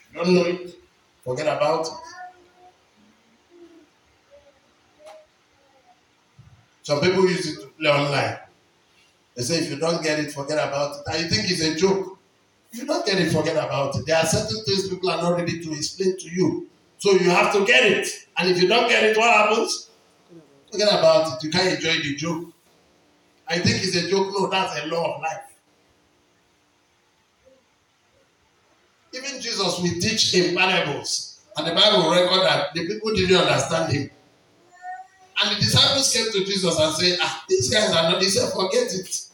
If 0.00 0.12
you 0.12 0.24
don't 0.24 0.34
know 0.34 0.44
it, 0.44 0.74
forget 1.24 1.46
about 1.46 1.86
it. 1.86 2.21
Some 6.82 7.00
people 7.00 7.28
use 7.28 7.46
it 7.46 7.60
to 7.60 7.68
play 7.68 7.90
online. 7.90 8.38
They 9.34 9.42
say 9.42 9.58
if 9.58 9.70
you 9.70 9.76
don't 9.76 10.02
get 10.02 10.18
it, 10.18 10.32
forget 10.32 10.58
about 10.58 10.96
it. 10.96 11.02
And 11.12 11.22
you 11.22 11.30
think 11.30 11.50
it's 11.50 11.62
a 11.62 11.74
joke. 11.74 12.18
If 12.72 12.80
you 12.80 12.86
don't 12.86 13.04
get 13.04 13.18
it, 13.18 13.30
forget 13.30 13.56
about 13.56 13.96
it. 13.96 14.06
There 14.06 14.16
are 14.16 14.26
certain 14.26 14.64
things 14.64 14.88
people 14.88 15.10
are 15.10 15.22
not 15.22 15.36
ready 15.38 15.60
to 15.62 15.72
explain 15.72 16.16
to 16.18 16.28
you. 16.30 16.68
So 16.98 17.12
you 17.12 17.30
have 17.30 17.52
to 17.54 17.64
get 17.64 17.84
it. 17.84 18.08
And 18.36 18.50
if 18.50 18.60
you 18.60 18.68
don't 18.68 18.88
get 18.88 19.04
it, 19.04 19.16
what 19.16 19.28
happens? 19.28 19.90
Forget 20.70 20.88
about 20.88 21.32
it. 21.32 21.44
You 21.44 21.50
can't 21.50 21.74
enjoy 21.74 22.02
the 22.02 22.16
joke. 22.16 22.46
I 23.46 23.58
think 23.58 23.82
it's 23.82 23.96
a 23.96 24.08
joke. 24.08 24.28
No, 24.32 24.48
that's 24.48 24.80
a 24.80 24.86
law 24.86 25.16
of 25.16 25.22
life. 25.22 25.52
Even 29.14 29.40
Jesus 29.40 29.78
will 29.78 30.00
teach 30.00 30.34
in 30.34 30.56
parables. 30.56 31.40
And 31.56 31.66
the 31.66 31.74
Bible 31.74 32.10
record 32.10 32.46
that 32.46 32.72
the 32.72 32.86
people 32.86 33.12
didn't 33.12 33.36
understand 33.36 33.92
him. 33.92 34.10
And 35.40 35.56
the 35.56 35.60
disciples 35.60 36.12
came 36.12 36.30
to 36.30 36.44
Jesus 36.44 36.78
and 36.78 36.94
said, 36.94 37.18
Ah, 37.20 37.44
these 37.48 37.70
guys 37.70 37.90
are 37.90 38.10
not. 38.10 38.22
He 38.22 38.28
said, 38.28 38.52
Forget 38.52 38.92
it. 38.94 39.28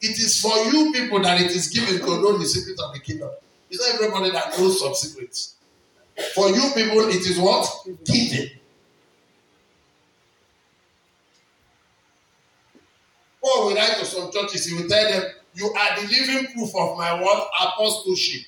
It 0.00 0.18
is 0.18 0.40
for 0.40 0.54
you 0.72 0.92
people 0.92 1.20
that 1.22 1.40
it 1.40 1.50
is 1.50 1.68
given 1.68 1.98
to 2.00 2.06
know 2.06 2.36
the 2.36 2.44
secrets 2.44 2.82
of 2.82 2.92
the 2.92 3.00
kingdom. 3.00 3.30
It's 3.70 3.80
not 3.80 3.94
everybody 3.94 4.30
that 4.32 4.58
knows 4.58 4.80
some 4.80 4.94
secrets. 4.94 5.54
For 6.34 6.48
you 6.48 6.70
people, 6.74 7.08
it 7.08 7.26
is 7.26 7.38
what? 7.38 7.66
Given. 8.04 8.50
Paul 13.42 13.66
will 13.66 13.74
write 13.74 13.98
to 13.98 14.04
some 14.04 14.30
churches, 14.32 14.66
he 14.66 14.74
will 14.74 14.88
tell 14.88 15.10
them, 15.10 15.22
You 15.54 15.66
are 15.72 16.00
the 16.00 16.06
living 16.06 16.52
proof 16.52 16.74
of 16.76 16.96
my 16.98 17.20
what? 17.20 17.48
Apostleship. 17.60 18.46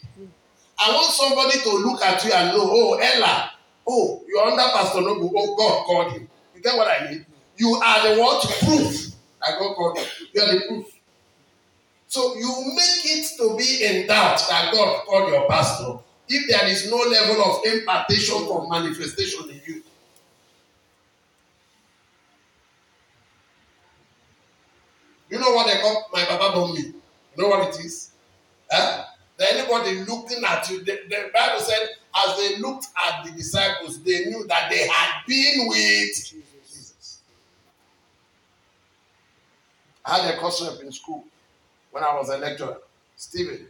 I 0.79 0.91
want 0.93 1.13
somebody 1.13 1.59
to 1.61 1.71
look 1.87 2.03
at 2.03 2.23
you 2.25 2.33
and 2.33 2.57
know, 2.57 2.65
oh, 2.65 2.99
Ella, 3.01 3.51
Oh, 3.89 4.23
you're 4.29 4.43
under 4.43 4.63
Pastor 4.63 5.01
Nobu. 5.01 5.31
Oh, 5.37 5.57
God 5.57 5.85
called 5.87 6.15
you. 6.15 6.29
You 6.55 6.63
get 6.63 6.77
what 6.77 6.89
I 6.89 7.11
mean? 7.11 7.27
You 7.57 7.75
are 7.77 8.09
the 8.15 8.21
what? 8.21 8.43
Proof 8.65 9.07
that 9.41 9.59
God 9.59 9.75
called 9.77 9.99
you. 9.99 10.27
You 10.35 10.43
are 10.43 10.55
the 10.55 10.61
proof. 10.69 10.87
So 12.09 12.37
you 12.37 12.49
make 12.75 13.05
it 13.05 13.27
to 13.39 13.57
be 13.57 13.85
in 13.85 14.07
doubt 14.07 14.43
that 14.49 14.73
God 14.73 15.05
called 15.07 15.33
your 15.33 15.49
pastor 15.49 15.99
if 16.29 16.49
there 16.49 16.67
is 16.69 16.91
no 16.91 16.97
level 16.99 17.43
of 17.45 17.67
impartation 17.67 18.37
or 18.49 18.69
manifestation 18.69 19.49
in 19.51 19.61
you. 19.67 19.83
You 25.31 25.39
know 25.41 25.53
what 25.53 25.67
they 25.67 25.81
call 25.81 26.09
my 26.13 26.25
Papa 26.25 26.55
Bombi? 26.57 26.83
You 26.83 26.95
know 27.39 27.49
what 27.49 27.69
it 27.75 27.85
is? 27.85 28.13
Huh? 28.71 29.05
Anybody 29.39 30.05
looking 30.05 30.43
at 30.45 30.69
you, 30.71 30.79
the, 30.85 31.01
the 31.09 31.31
Bible 31.33 31.61
said 31.61 31.89
as 32.17 32.37
they 32.39 32.59
looked 32.59 32.87
at 33.07 33.25
the 33.25 33.33
disciples, 33.33 34.03
they 34.03 34.27
knew 34.27 34.47
that 34.47 34.71
they 34.71 34.87
had 34.87 35.23
been 35.27 35.69
with 35.69 36.15
Jesus. 36.15 37.21
I 40.05 40.19
had 40.21 40.35
a 40.35 40.39
course 40.39 40.63
in 40.81 40.91
school 40.93 41.25
when 41.91 42.03
I 42.03 42.15
was 42.15 42.31
a 42.31 42.39
lecturer, 42.39 42.79
Stephen. 43.17 43.67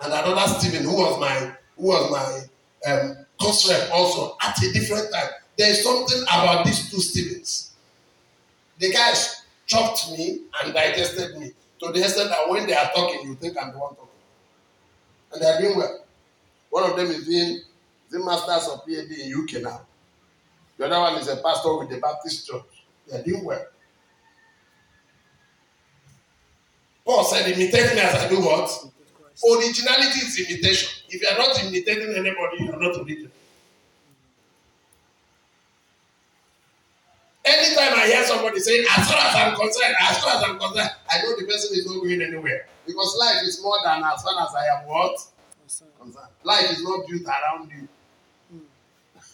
And 0.00 0.12
another 0.12 0.54
Stephen, 0.58 0.84
who 0.84 0.96
was 0.96 1.20
my 1.20 1.52
who 1.76 1.86
was 1.86 2.10
my 2.10 2.92
um, 2.92 3.16
course 3.40 3.70
also 3.90 4.36
at 4.42 4.62
a 4.62 4.72
different 4.72 5.12
time. 5.12 5.30
There 5.56 5.70
is 5.70 5.82
something 5.82 6.22
about 6.22 6.64
these 6.64 6.90
two 6.90 7.00
Stephens. 7.00 7.72
The 8.78 8.92
guys 8.92 9.43
chopped 9.66 10.10
me 10.12 10.40
and 10.62 10.74
digested 10.74 11.38
me 11.38 11.52
to 11.80 11.92
the 11.92 12.00
extent 12.00 12.30
that 12.30 12.48
when 12.48 12.66
they 12.66 12.74
are 12.74 12.90
talking, 12.94 13.28
you 13.28 13.34
think 13.34 13.56
I'm 13.60 13.72
the 13.72 13.78
one 13.78 13.94
talking. 13.94 14.08
And 15.32 15.42
they 15.42 15.46
are 15.46 15.60
doing 15.60 15.76
well. 15.76 16.04
One 16.70 16.90
of 16.90 16.96
them 16.96 17.06
is 17.06 17.26
doing 17.26 17.60
the 18.10 18.18
masters 18.24 18.72
of 18.72 18.84
PhD 18.84 19.26
in 19.26 19.42
UK 19.42 19.62
now. 19.62 19.82
The 20.76 20.86
other 20.86 21.00
one 21.00 21.20
is 21.20 21.28
a 21.28 21.36
pastor 21.36 21.78
with 21.78 21.90
the 21.90 21.98
Baptist 21.98 22.46
church. 22.46 22.62
They 23.08 23.18
are 23.18 23.22
doing 23.22 23.44
well. 23.44 23.64
Paul 27.04 27.24
said, 27.24 27.46
imitate 27.50 27.94
me 27.94 28.00
as 28.00 28.14
I 28.14 28.28
do 28.28 28.40
what? 28.40 28.70
Originality 29.44 30.20
is 30.20 30.40
imitation. 30.48 31.02
If 31.08 31.20
you 31.20 31.28
are 31.28 31.38
not 31.38 31.62
imitating 31.62 32.14
anybody, 32.14 32.64
you 32.64 32.72
are 32.72 32.80
not 32.80 32.96
original. 32.96 33.30
Anytime 37.54 37.94
I 37.98 38.06
hear 38.06 38.24
somebody 38.24 38.58
saying, 38.58 38.84
as 38.96 39.10
far 39.10 39.18
as 39.18 39.34
I'm 39.36 39.54
concerned, 39.54 39.94
as 40.00 40.18
far 40.18 40.36
as 40.36 40.42
I'm 40.42 40.58
concerned, 40.58 40.90
I 41.10 41.22
know 41.22 41.36
the 41.38 41.46
person 41.46 41.76
is 41.78 41.86
not 41.86 42.02
going 42.02 42.20
anywhere. 42.20 42.66
Because 42.86 43.16
life 43.18 43.42
is 43.44 43.62
more 43.62 43.76
than 43.84 44.02
as 44.02 44.22
far 44.22 44.42
as 44.42 44.54
I 44.54 44.80
am 44.80 44.88
what? 44.88 45.16
Concerned. 45.60 46.26
Life 46.42 46.70
is 46.72 46.82
not 46.82 47.06
built 47.06 47.22
around 47.26 47.70
you. 47.70 47.88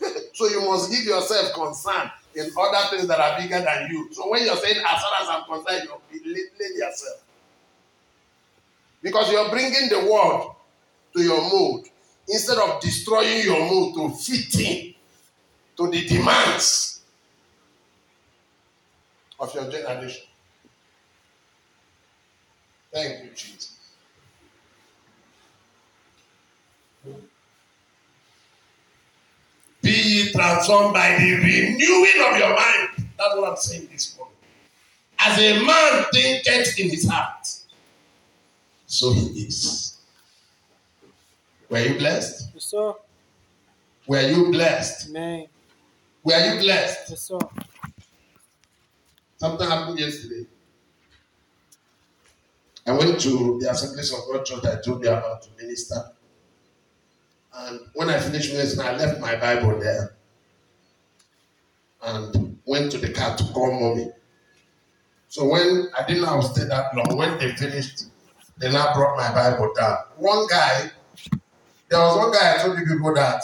so 0.34 0.48
you 0.48 0.60
must 0.62 0.90
give 0.90 1.04
yourself 1.04 1.52
concern 1.54 2.10
in 2.34 2.50
other 2.58 2.96
things 2.96 3.08
that 3.08 3.18
are 3.20 3.40
bigger 3.40 3.60
than 3.60 3.90
you. 3.90 4.08
So 4.12 4.30
when 4.30 4.44
you're 4.44 4.56
saying, 4.56 4.76
as 4.76 5.02
far 5.02 5.12
as 5.22 5.28
I'm 5.28 5.44
concerned, 5.44 5.88
you're 5.88 6.00
belittling 6.22 6.76
yourself. 6.76 7.22
Because 9.02 9.32
you're 9.32 9.48
bringing 9.50 9.88
the 9.88 10.10
world 10.10 10.54
to 11.16 11.22
your 11.22 11.42
mood 11.50 11.86
instead 12.28 12.58
of 12.58 12.80
destroying 12.80 13.44
your 13.44 13.68
mood 13.68 13.94
to 13.94 14.10
fit 14.16 14.60
in 14.60 14.94
to 15.76 15.90
the 15.90 16.06
demands 16.06 16.89
of 19.40 19.54
your 19.54 19.70
generation. 19.70 20.22
Thank 22.92 23.24
you, 23.24 23.30
Jesus. 23.34 23.76
Be 29.82 29.90
ye 29.90 30.32
transformed 30.32 30.92
by 30.92 31.16
the 31.18 31.34
renewing 31.36 32.32
of 32.32 32.38
your 32.38 32.54
mind. 32.54 33.08
That's 33.16 33.36
what 33.36 33.50
I'm 33.50 33.56
saying 33.56 33.88
this 33.90 34.16
morning. 34.18 34.34
As 35.18 35.38
a 35.38 35.64
man 35.64 36.04
thinketh 36.12 36.78
in 36.78 36.90
his 36.90 37.08
heart, 37.08 37.46
so 38.86 39.12
he 39.12 39.26
is. 39.46 39.98
Were 41.68 41.78
you 41.78 41.98
blessed? 41.98 42.50
Yes, 42.52 42.64
sir. 42.64 42.92
Were 44.06 44.28
you 44.28 44.50
blessed? 44.50 45.10
Amen. 45.10 45.46
Were 46.24 46.54
you 46.54 46.60
blessed? 46.60 47.10
Yes, 47.10 47.20
sir. 47.20 47.38
Something 49.40 49.68
happened 49.70 49.98
yesterday. 49.98 50.46
I 52.86 52.92
went 52.92 53.18
to 53.20 53.58
the 53.58 53.70
Assemblies 53.70 54.12
of 54.12 54.20
God 54.30 54.44
Church 54.44 54.64
I 54.66 54.82
told 54.82 55.02
you 55.02 55.08
about 55.10 55.40
to 55.40 55.48
minister. 55.56 55.96
And 57.54 57.80
when 57.94 58.10
I 58.10 58.20
finished 58.20 58.52
ministering, 58.52 58.86
I 58.86 58.96
left 58.96 59.18
my 59.18 59.36
Bible 59.36 59.80
there 59.80 60.14
and 62.02 62.58
went 62.66 62.92
to 62.92 62.98
the 62.98 63.14
car 63.14 63.34
to 63.34 63.44
call 63.44 63.80
mommy. 63.80 64.10
So 65.28 65.48
when 65.48 65.88
I 65.98 66.06
didn't 66.06 66.30
would 66.36 66.44
stay 66.44 66.64
that 66.64 66.94
long, 66.94 67.16
when 67.16 67.38
they 67.38 67.52
finished, 67.52 68.08
they 68.58 68.70
now 68.70 68.92
brought 68.92 69.16
my 69.16 69.32
Bible 69.32 69.72
down. 69.74 69.96
One 70.18 70.46
guy, 70.48 70.90
there 71.88 71.98
was 71.98 72.16
one 72.18 72.30
guy 72.30 72.56
I 72.56 72.62
told 72.62 72.78
you 72.78 72.84
people 72.84 73.14
that 73.14 73.42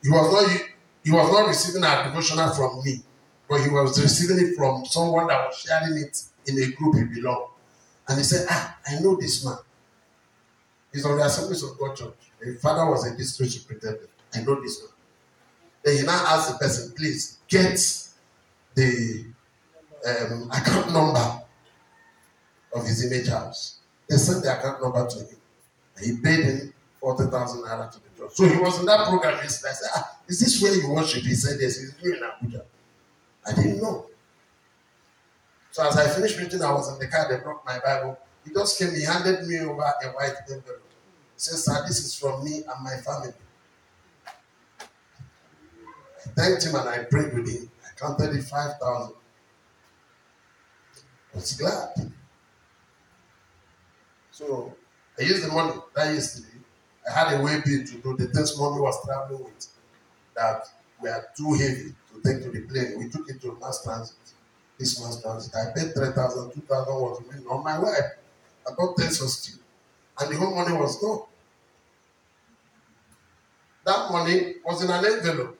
he 0.00 0.10
was 0.10 0.32
not 0.32 0.60
he 1.02 1.10
was 1.10 1.32
not 1.32 1.48
receiving 1.48 1.82
a 1.82 2.04
devotional 2.04 2.54
from 2.54 2.84
me, 2.84 3.02
but 3.48 3.60
he 3.60 3.70
was 3.70 4.00
receiving 4.00 4.44
it 4.46 4.56
from 4.56 4.84
someone 4.84 5.26
that 5.28 5.46
was 5.46 5.56
sharing 5.58 5.96
it 5.98 6.22
in 6.46 6.62
a 6.62 6.72
group 6.74 6.96
he 6.96 7.04
belonged. 7.20 7.50
And 8.08 8.18
he 8.18 8.24
said, 8.24 8.46
Ah, 8.50 8.78
I 8.86 9.00
know 9.00 9.16
this 9.16 9.44
man. 9.44 9.56
He's 10.92 11.04
on 11.04 11.16
the 11.18 11.24
Assemblies 11.24 11.62
of 11.62 11.78
God 11.78 11.96
Church. 11.96 12.14
His 12.42 12.60
father 12.60 12.90
was 12.90 13.06
a 13.06 13.16
district 13.16 13.52
superintendent. 13.52 14.08
I 14.34 14.40
know 14.42 14.60
this 14.60 14.80
man. 14.82 14.90
Then 15.84 15.96
he 15.98 16.02
now 16.02 16.24
asked 16.28 16.52
the 16.52 16.58
person, 16.58 16.92
please 16.96 17.38
get 17.48 17.78
the 18.74 19.26
um, 20.06 20.50
account 20.50 20.92
number 20.92 21.42
of 22.74 22.86
his 22.86 23.04
image 23.10 23.28
house. 23.28 23.78
They 24.08 24.16
sent 24.16 24.44
the 24.44 24.58
account 24.58 24.82
number 24.82 25.06
to 25.06 25.18
him. 25.18 25.36
And 25.96 26.06
he 26.06 26.16
paid 26.22 26.44
him 26.44 26.72
40,000 27.00 27.62
naira 27.64 27.90
to 27.92 27.98
the 28.00 28.08
church. 28.18 28.32
So 28.34 28.44
he 28.46 28.56
was 28.58 28.78
in 28.80 28.86
that 28.86 29.08
program 29.08 29.36
yesterday. 29.38 29.70
I 29.70 29.74
said, 29.74 29.90
ah, 29.96 30.18
is 30.28 30.40
this 30.40 30.62
where 30.62 30.74
you 30.74 30.90
worship? 30.90 31.22
He 31.22 31.34
said, 31.34 31.58
yes, 31.60 31.78
he's 31.78 31.92
doing 31.94 32.16
in 32.16 32.22
Abuja. 32.50 32.62
I 33.48 33.54
didn't 33.54 33.80
know. 33.82 34.06
So 35.70 35.86
as 35.86 35.96
I 35.96 36.08
finished 36.08 36.38
reading, 36.38 36.62
I 36.62 36.72
was 36.72 36.92
in 36.92 36.98
the 36.98 37.06
car, 37.06 37.28
they 37.30 37.42
brought 37.42 37.64
my 37.64 37.78
Bible. 37.78 38.18
He 38.44 38.52
just 38.52 38.78
came, 38.78 38.94
he 38.94 39.04
handed 39.04 39.46
me 39.46 39.58
over 39.60 39.82
a 39.82 40.08
white 40.08 40.34
envelope. 40.50 40.82
He 41.34 41.36
said, 41.36 41.58
Sir, 41.58 41.82
this 41.86 42.04
is 42.04 42.14
from 42.14 42.44
me 42.44 42.62
and 42.68 42.84
my 42.84 42.96
family. 42.96 43.32
I 46.26 46.30
thanked 46.36 46.64
him 46.64 46.74
and 46.74 46.88
I 46.88 47.04
prayed 47.04 47.32
with 47.32 47.48
him. 47.48 47.70
I 47.84 47.98
counted 47.98 48.34
it 48.36 48.42
5,000. 48.42 49.14
I 51.32 51.36
was 51.36 51.52
glad. 51.54 52.12
So 54.30 54.74
I 55.18 55.22
used 55.22 55.44
the 55.44 55.52
money 55.52 55.74
that 55.94 56.14
yesterday. 56.14 56.58
I 57.08 57.12
had 57.12 57.40
a 57.40 57.42
way 57.42 57.60
to 57.60 57.84
do 57.84 58.16
the 58.16 58.26
things 58.28 58.58
mommy 58.58 58.80
was 58.80 59.04
traveling 59.04 59.44
with 59.44 59.66
that 60.34 60.66
were 61.00 61.24
too 61.36 61.54
heavy 61.54 61.94
take 62.22 62.42
to 62.42 62.50
the 62.50 62.62
plane. 62.62 62.98
We 62.98 63.08
took 63.08 63.28
it 63.28 63.40
to 63.42 63.56
mass 63.60 63.82
transit. 63.82 64.16
This 64.78 65.00
mass 65.00 65.20
transit. 65.20 65.54
I 65.54 65.72
paid 65.74 65.94
3,000, 65.94 66.52
2,000 66.52 66.94
was 66.94 67.22
on 67.50 67.64
my 67.64 67.78
wife. 67.78 68.18
I 68.66 68.74
got 68.74 68.96
10 68.96 69.10
still. 69.10 69.60
And 70.20 70.30
the 70.32 70.36
whole 70.36 70.54
money 70.54 70.76
was 70.76 70.98
gone. 71.00 71.22
That 73.84 74.10
money 74.10 74.56
was 74.64 74.82
in 74.82 74.90
an 74.90 75.04
envelope 75.04 75.58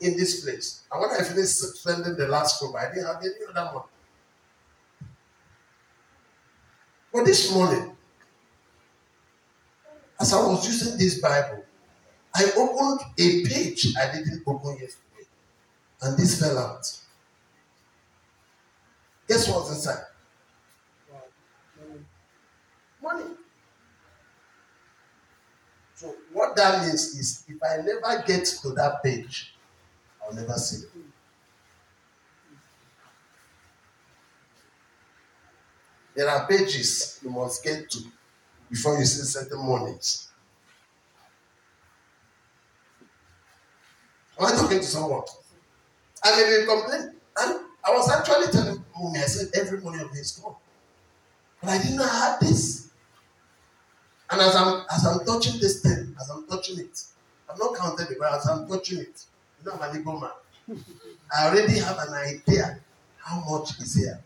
in 0.00 0.16
this 0.16 0.44
place. 0.44 0.82
And 0.92 1.00
when 1.00 1.10
I 1.10 1.24
finished 1.24 1.56
spending 1.56 2.16
the 2.16 2.28
last 2.28 2.60
cover, 2.60 2.78
I 2.78 2.88
didn't 2.88 3.06
have 3.06 3.16
any 3.16 3.34
other 3.48 3.72
money. 3.72 3.86
But 7.12 7.24
this 7.24 7.52
morning, 7.52 7.96
as 10.20 10.32
I 10.32 10.46
was 10.46 10.66
using 10.66 10.98
this 10.98 11.20
Bible, 11.20 11.64
I 12.34 12.44
opened 12.56 13.00
a 13.18 13.44
page 13.46 13.94
I 13.96 14.12
didn't 14.12 14.42
open 14.46 14.76
yesterday. 14.78 15.15
And 16.02 16.16
this 16.16 16.38
fell 16.38 16.58
out. 16.58 16.86
Guess 19.28 19.48
what's 19.48 19.70
inside? 19.70 20.04
Money. 23.02 23.24
So 25.94 26.14
what 26.32 26.54
that 26.56 26.84
means 26.84 27.18
is 27.18 27.44
if 27.48 27.56
I 27.62 27.78
never 27.78 28.22
get 28.26 28.44
to 28.62 28.70
that 28.70 29.02
page, 29.02 29.54
I'll 30.22 30.34
never 30.34 30.52
see 30.54 30.84
it. 30.84 30.90
There 36.14 36.28
are 36.28 36.46
pages 36.46 37.20
you 37.22 37.30
must 37.30 37.62
get 37.62 37.90
to 37.90 37.98
before 38.70 38.98
you 38.98 39.04
see 39.04 39.22
certain 39.22 39.64
monies. 39.64 40.28
Am 44.38 44.46
I 44.46 44.50
talking 44.52 44.78
to 44.78 44.84
someone? 44.84 45.22
And 46.26 46.38
they 46.40 46.44
will 46.50 46.66
complain. 46.66 47.14
And 47.38 47.60
I 47.84 47.90
was 47.92 48.10
actually 48.10 48.50
telling 48.50 48.84
mommy, 48.98 49.20
I 49.20 49.22
said, 49.22 49.48
every 49.54 49.80
money 49.80 50.02
of 50.02 50.10
this 50.10 50.20
is 50.20 50.38
gone. 50.38 50.56
But 51.62 51.70
I 51.70 51.78
didn't 51.78 51.96
know 51.96 52.04
I 52.04 52.30
had 52.30 52.40
this. 52.40 52.90
And 54.28 54.40
as 54.40 54.56
I'm 54.56 54.84
as 54.92 55.06
I'm 55.06 55.24
touching 55.24 55.60
this 55.60 55.82
thing, 55.82 56.14
as 56.20 56.30
I'm 56.30 56.46
touching 56.48 56.80
it, 56.80 57.00
I've 57.48 57.58
not 57.58 57.76
counted 57.76 58.10
it, 58.10 58.16
but 58.18 58.32
as 58.34 58.48
I'm 58.48 58.66
touching 58.66 58.98
it, 58.98 59.24
you 59.60 59.70
know 59.70 59.78
I'm 59.80 59.94
an 59.94 60.04
man. 60.04 60.30
I 61.36 61.48
already 61.48 61.78
have 61.78 61.98
an 61.98 62.14
idea 62.14 62.80
how 63.18 63.44
much 63.48 63.78
is 63.80 63.94
here. 63.94 64.20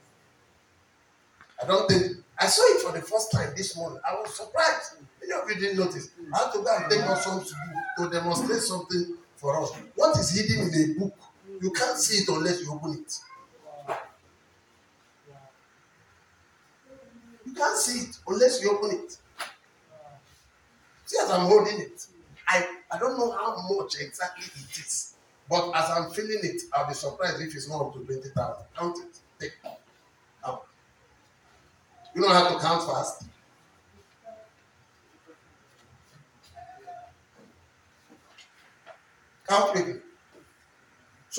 I 1.62 1.66
don't 1.66 1.86
think 1.86 2.16
I 2.38 2.46
saw 2.46 2.62
it 2.74 2.80
for 2.80 2.92
the 2.92 3.02
first 3.02 3.30
time 3.30 3.52
this 3.54 3.76
morning. 3.76 4.00
I 4.08 4.14
was 4.14 4.34
surprised. 4.34 4.94
Many 5.20 5.32
of 5.38 5.48
you 5.50 5.54
didn't 5.56 5.78
notice. 5.84 6.08
I 6.32 6.38
had 6.38 6.52
to 6.52 6.58
go 6.60 6.76
and 6.76 6.90
take 6.90 7.00
out 7.02 7.18
some 7.18 7.44
to, 7.44 7.54
to 7.98 8.10
demonstrate 8.10 8.62
something 8.62 9.16
for 9.36 9.62
us. 9.62 9.72
What 9.94 10.18
is 10.18 10.30
hidden 10.30 10.72
in 10.72 10.90
a 10.96 10.98
book, 10.98 11.14
you 11.60 11.70
can't 11.70 11.98
see 11.98 12.22
it 12.22 12.28
unless 12.28 12.62
you 12.62 12.72
open 12.72 13.04
it. 13.04 13.18
You 17.46 17.52
can't 17.54 17.76
see 17.76 18.00
it 18.00 18.18
unless 18.26 18.62
you 18.62 18.70
open 18.70 18.98
it. 18.98 19.16
See, 21.06 21.18
as 21.22 21.30
I'm 21.30 21.46
holding 21.46 21.80
it, 21.80 22.06
I, 22.46 22.66
I 22.90 22.98
don't 22.98 23.18
know 23.18 23.30
how 23.32 23.56
much 23.68 23.96
exactly 24.00 24.46
it 24.46 24.78
is. 24.78 25.14
But 25.48 25.72
as 25.74 25.90
I'm 25.90 26.10
feeling 26.10 26.38
it, 26.42 26.62
I'll 26.72 26.86
be 26.86 26.94
surprised 26.94 27.40
if 27.40 27.54
it's 27.54 27.68
not 27.68 27.80
up 27.80 27.92
to 27.94 28.00
20,000. 28.00 28.64
Count 28.78 28.98
it. 28.98 29.18
Take 29.40 29.52
out. 30.46 30.66
You 32.14 32.22
know 32.22 32.28
to 32.28 32.60
count 32.60 32.88
fast? 32.88 33.24
Count 39.48 39.70
quickly. 39.72 39.94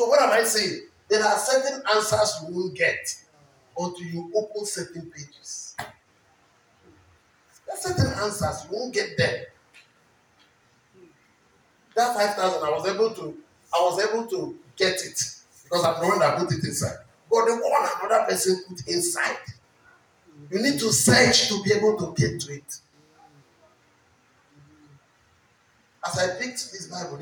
So 0.02 0.08
what 0.08 0.20
am 0.20 0.32
I 0.32 0.44
saying? 0.44 0.88
There 1.10 1.24
are 1.24 1.38
certain 1.38 1.84
answers 1.96 2.40
you 2.42 2.56
won't 2.56 2.74
get 2.76 3.16
until 3.78 4.04
you 4.04 4.32
open 4.36 4.66
certain 4.66 5.12
pages. 5.12 5.76
There 5.78 5.88
are 7.72 7.78
certain 7.78 8.08
answers 8.08 8.64
you 8.66 8.76
won't 8.76 8.96
get 8.96 9.10
there. 9.16 9.46
That 11.96 12.16
five 12.16 12.34
thousand, 12.36 12.64
I 12.64 12.72
was 12.72 12.88
able 12.88 13.12
to, 13.12 13.38
I 13.72 13.78
was 13.78 14.04
able 14.04 14.26
to 14.26 14.58
get 14.76 14.96
it 14.96 15.24
because 15.66 15.86
I'm 15.86 16.02
the 16.02 16.08
one 16.08 16.18
that 16.18 16.40
put 16.40 16.52
it 16.52 16.64
inside. 16.64 16.98
But 17.30 17.46
the 17.46 17.58
one 17.58 17.90
another 18.04 18.26
person 18.26 18.60
put 18.68 18.88
inside, 18.88 19.38
you 20.50 20.64
need 20.64 20.80
to 20.80 20.92
search 20.92 21.48
to 21.50 21.62
be 21.62 21.74
able 21.74 21.96
to 22.00 22.16
get 22.20 22.42
to 22.42 22.54
it. 22.54 22.76
As 26.04 26.18
I 26.18 26.40
picked 26.40 26.72
this 26.72 26.88
Bible, 26.88 27.20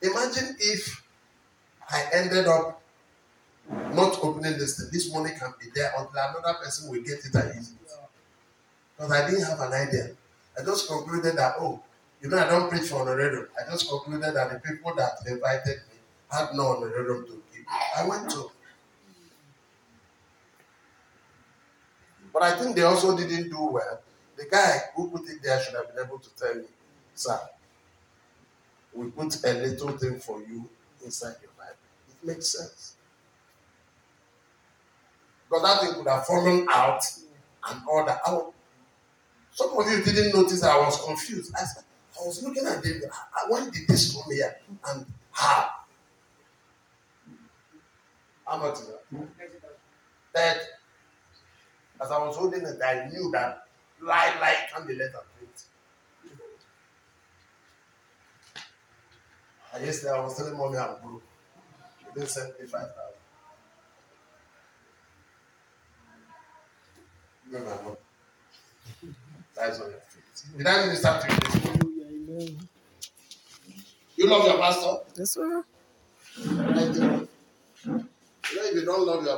imagine 0.00 0.56
if 0.58 1.03
I 1.90 2.08
ended 2.12 2.46
up 2.46 2.80
not 3.70 4.18
opening 4.22 4.58
this 4.58 4.78
thing. 4.78 4.88
This 4.92 5.12
money 5.12 5.30
can 5.38 5.52
be 5.60 5.66
there 5.74 5.92
until 5.98 6.12
another 6.16 6.58
person 6.62 6.90
will 6.90 7.02
get 7.02 7.24
it 7.24 7.34
and 7.34 7.54
use 7.54 7.72
it. 7.72 7.78
Because 8.96 9.12
I 9.12 9.28
didn't 9.28 9.44
have 9.44 9.60
an 9.60 9.72
idea. 9.72 10.16
I 10.58 10.62
just 10.64 10.88
concluded 10.88 11.36
that, 11.36 11.54
oh, 11.58 11.82
you 12.20 12.28
know, 12.28 12.38
I 12.38 12.48
don't 12.48 12.70
preach 12.70 12.88
for 12.88 12.96
honorarium. 13.02 13.48
I 13.58 13.68
just 13.70 13.88
concluded 13.88 14.34
that 14.34 14.52
the 14.52 14.60
people 14.60 14.94
that 14.94 15.12
invited 15.26 15.78
me, 15.88 15.98
had 16.30 16.54
no 16.54 16.76
honorarium 16.76 17.26
to 17.26 17.42
give. 17.52 17.64
I 17.96 18.06
went 18.06 18.30
to. 18.30 18.50
But 22.32 22.42
I 22.42 22.58
think 22.58 22.76
they 22.76 22.82
also 22.82 23.16
didn't 23.16 23.48
do 23.48 23.64
well. 23.66 24.00
The 24.36 24.46
guy 24.46 24.90
who 24.94 25.08
put 25.10 25.28
it 25.28 25.42
there 25.42 25.60
should 25.60 25.74
have 25.74 25.94
been 25.94 26.04
able 26.04 26.18
to 26.18 26.30
tell 26.34 26.54
me, 26.54 26.66
sir, 27.14 27.38
we 28.94 29.10
put 29.10 29.44
a 29.44 29.52
little 29.54 29.96
thing 29.98 30.18
for 30.20 30.40
you 30.40 30.68
inside 31.04 31.36
your 31.42 31.50
makes 32.24 32.48
sense. 32.48 32.96
Because 35.48 35.62
that 35.62 35.80
thing 35.80 35.94
could 35.94 36.10
have 36.10 36.26
fallen 36.26 36.66
out 36.70 37.02
and 37.68 37.80
all 37.88 38.04
that. 38.06 38.20
I 38.26 38.32
was, 38.32 38.52
some 39.52 39.70
of 39.78 39.88
you 39.88 40.02
didn't 40.02 40.34
notice 40.34 40.62
I 40.62 40.76
was 40.78 41.00
confused. 41.04 41.54
I, 41.56 41.62
I 41.62 42.26
was 42.26 42.42
looking 42.42 42.66
at 42.66 42.82
David. 42.82 43.04
When 43.48 43.70
did 43.70 43.86
this 43.86 44.14
come 44.14 44.32
here? 44.32 44.56
And 44.88 45.06
how? 45.30 45.68
How 48.46 48.58
much 48.58 48.80
is 48.80 48.90
that? 50.34 50.58
As 52.00 52.10
I 52.10 52.18
was 52.18 52.36
holding 52.36 52.62
it, 52.62 52.80
I 52.84 53.08
knew 53.08 53.30
that 53.32 53.64
lie, 54.02 54.34
lie 54.40 54.56
can 54.74 54.86
be 54.86 54.94
letter 54.94 55.20
print. 55.36 55.64
And 59.72 59.84
yesterday 59.84 60.12
I 60.12 60.20
was 60.20 60.36
telling 60.36 60.56
mommy 60.56 60.78
I'm 60.78 61.00
broke. 61.02 61.22
She 62.14 62.20
didn't 62.20 62.30
send 62.30 62.52
me 62.60 62.66
5,000. 62.66 62.92
No, 67.50 67.58
no, 67.58 67.64
no. 67.64 67.98
That's 69.56 69.80
on 69.80 69.90
your 69.90 70.00
feet. 70.00 70.58
Did 70.58 70.66
I 70.66 70.86
minister 70.86 71.20
to 71.22 71.32
you 71.32 71.40
this 71.40 71.64
morning? 71.64 71.80
Hallelujah. 71.80 72.06
Amen. 72.30 72.68
You 74.16 74.28
love 74.28 74.44
your 74.46 74.58
pastor? 74.58 74.96
Yes, 75.16 75.30
sir. 75.32 75.64
Do. 76.38 77.28
You 78.52 78.56
know, 78.56 78.64
if 78.64 78.74
you 78.74 78.84
don't 78.84 79.06
love 79.06 79.24
your 79.24 79.32